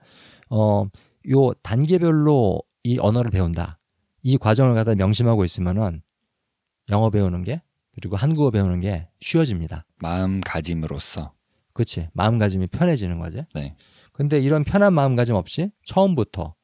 어, 0.50 0.86
요 1.30 1.52
단계별로 1.62 2.62
이 2.84 2.98
언어를 2.98 3.30
배운다. 3.30 3.78
이 4.22 4.38
과정을 4.38 4.74
갖다 4.74 4.94
명심하고 4.94 5.44
있으면은 5.44 6.02
영어 6.90 7.10
배우는 7.10 7.42
게 7.42 7.62
그리고 7.94 8.16
한국어 8.16 8.50
배우는 8.50 8.80
게 8.80 9.08
쉬워집니다. 9.20 9.84
마음가짐으로서 10.00 11.32
그렇지. 11.72 12.08
마음가짐이 12.12 12.68
편해지는 12.68 13.18
거지. 13.18 13.44
네. 13.54 13.76
근데 14.12 14.40
이런 14.40 14.64
편한 14.64 14.92
마음가짐 14.92 15.34
없이 15.34 15.70
처음부터 15.84 16.54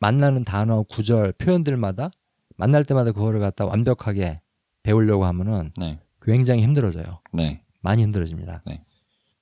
만나는 0.00 0.44
단어, 0.44 0.82
구절, 0.84 1.32
표현들마다 1.32 2.10
만날 2.56 2.84
때마다 2.84 3.12
그거를 3.12 3.40
갖다 3.40 3.64
완벽하게 3.64 4.40
배우려고 4.82 5.24
하면은 5.26 5.72
네, 5.76 5.98
굉장히 6.20 6.62
힘들어져요. 6.62 7.20
네, 7.32 7.62
많이 7.80 8.02
힘들어집니다. 8.02 8.62
네. 8.66 8.84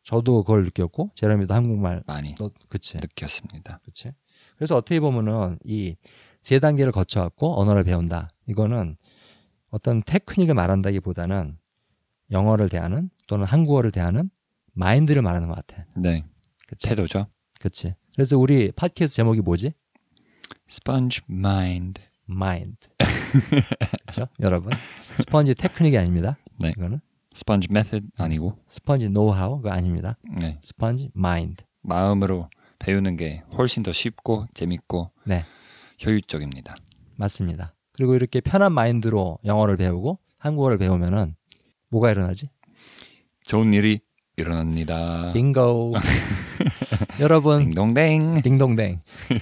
저도 0.03 0.45
그걸 0.45 0.65
느꼈고 0.65 1.11
제레미도 1.15 1.53
한국말 1.53 2.03
많이 2.07 2.35
또 2.37 2.51
그치, 2.69 2.97
느꼈습니다. 2.99 3.81
그치. 3.85 4.13
그래서 4.57 4.77
어떻게 4.77 5.01
보면은 5.01 5.59
이 5.65 5.97
세 6.47 6.61
단계를 6.61 6.93
거쳐갖고 6.93 7.61
언어를 7.61 7.83
배운다. 7.83 8.31
이거는 8.47 8.97
어떤 9.71 10.01
테크닉을 10.05 10.55
말한다기보다는 10.55 11.59
영어를 12.31 12.69
대하는 12.69 13.11
또는 13.27 13.45
한국어를 13.47 13.91
대하는 13.91 14.31
마인드를 14.73 15.23
말하는 15.23 15.49
것 15.49 15.57
같아. 15.57 15.85
네, 15.97 16.25
그치. 16.69 16.89
태도죠. 16.89 17.27
그치. 17.59 17.97
그래서 18.15 18.39
우리 18.39 18.71
팟캐스트 18.71 19.17
제목이 19.17 19.41
뭐지? 19.41 19.73
Sponge 20.71 21.25
mind. 21.29 22.01
마인드. 22.27 22.77
그렇죠? 24.07 24.29
여러분. 24.39 24.73
스펀지 25.19 25.57
테크닉이 25.57 25.99
아닙니다. 25.99 26.39
네. 26.61 26.69
이거는 26.69 27.01
Sponge 27.35 27.67
method 27.73 28.07
아니고 28.19 28.57
스펀지 28.69 29.09
노하우가 29.09 29.75
아닙니다. 29.75 30.17
네, 30.41 30.61
스펀지 30.63 31.11
마인드. 31.13 31.65
마음으로 31.83 32.47
배우는 32.87 33.17
게 33.17 33.43
훨씬 33.59 33.83
더 33.83 33.93
쉽고 33.93 34.47
재밌고 34.55 35.11
네. 35.25 35.45
효율적입니다. 36.05 36.77
맞습니다. 37.17 37.75
그리고 37.93 38.15
이렇게 38.15 38.41
편한 38.41 38.73
마인드로 38.73 39.39
영어를 39.45 39.77
배우고 39.77 40.21
한국어를 40.39 40.79
배우면은 40.79 41.35
뭐가 41.91 42.13
일어나지? 42.13 42.49
좋은 43.45 43.75
일이 43.75 43.99
일어납니다. 44.37 45.33
빙고. 45.33 45.95
여러분, 47.21 47.65
딩동댕. 47.65 48.43
딩동댕. 48.43 49.01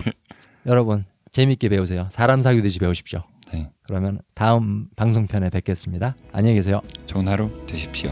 여러분, 0.64 1.04
재밌게 1.30 1.68
배우세요. 1.68 2.08
사람 2.10 2.40
사귀듯이 2.40 2.78
배우십시오. 2.78 3.24
네, 3.52 3.70
그러면 3.82 4.20
다음 4.34 4.88
방송편에 4.96 5.50
뵙겠습니다. 5.50 6.16
안녕히 6.32 6.54
계세요. 6.54 6.80
좋은 7.06 7.28
하루 7.28 7.50
되십시오. 7.66 8.10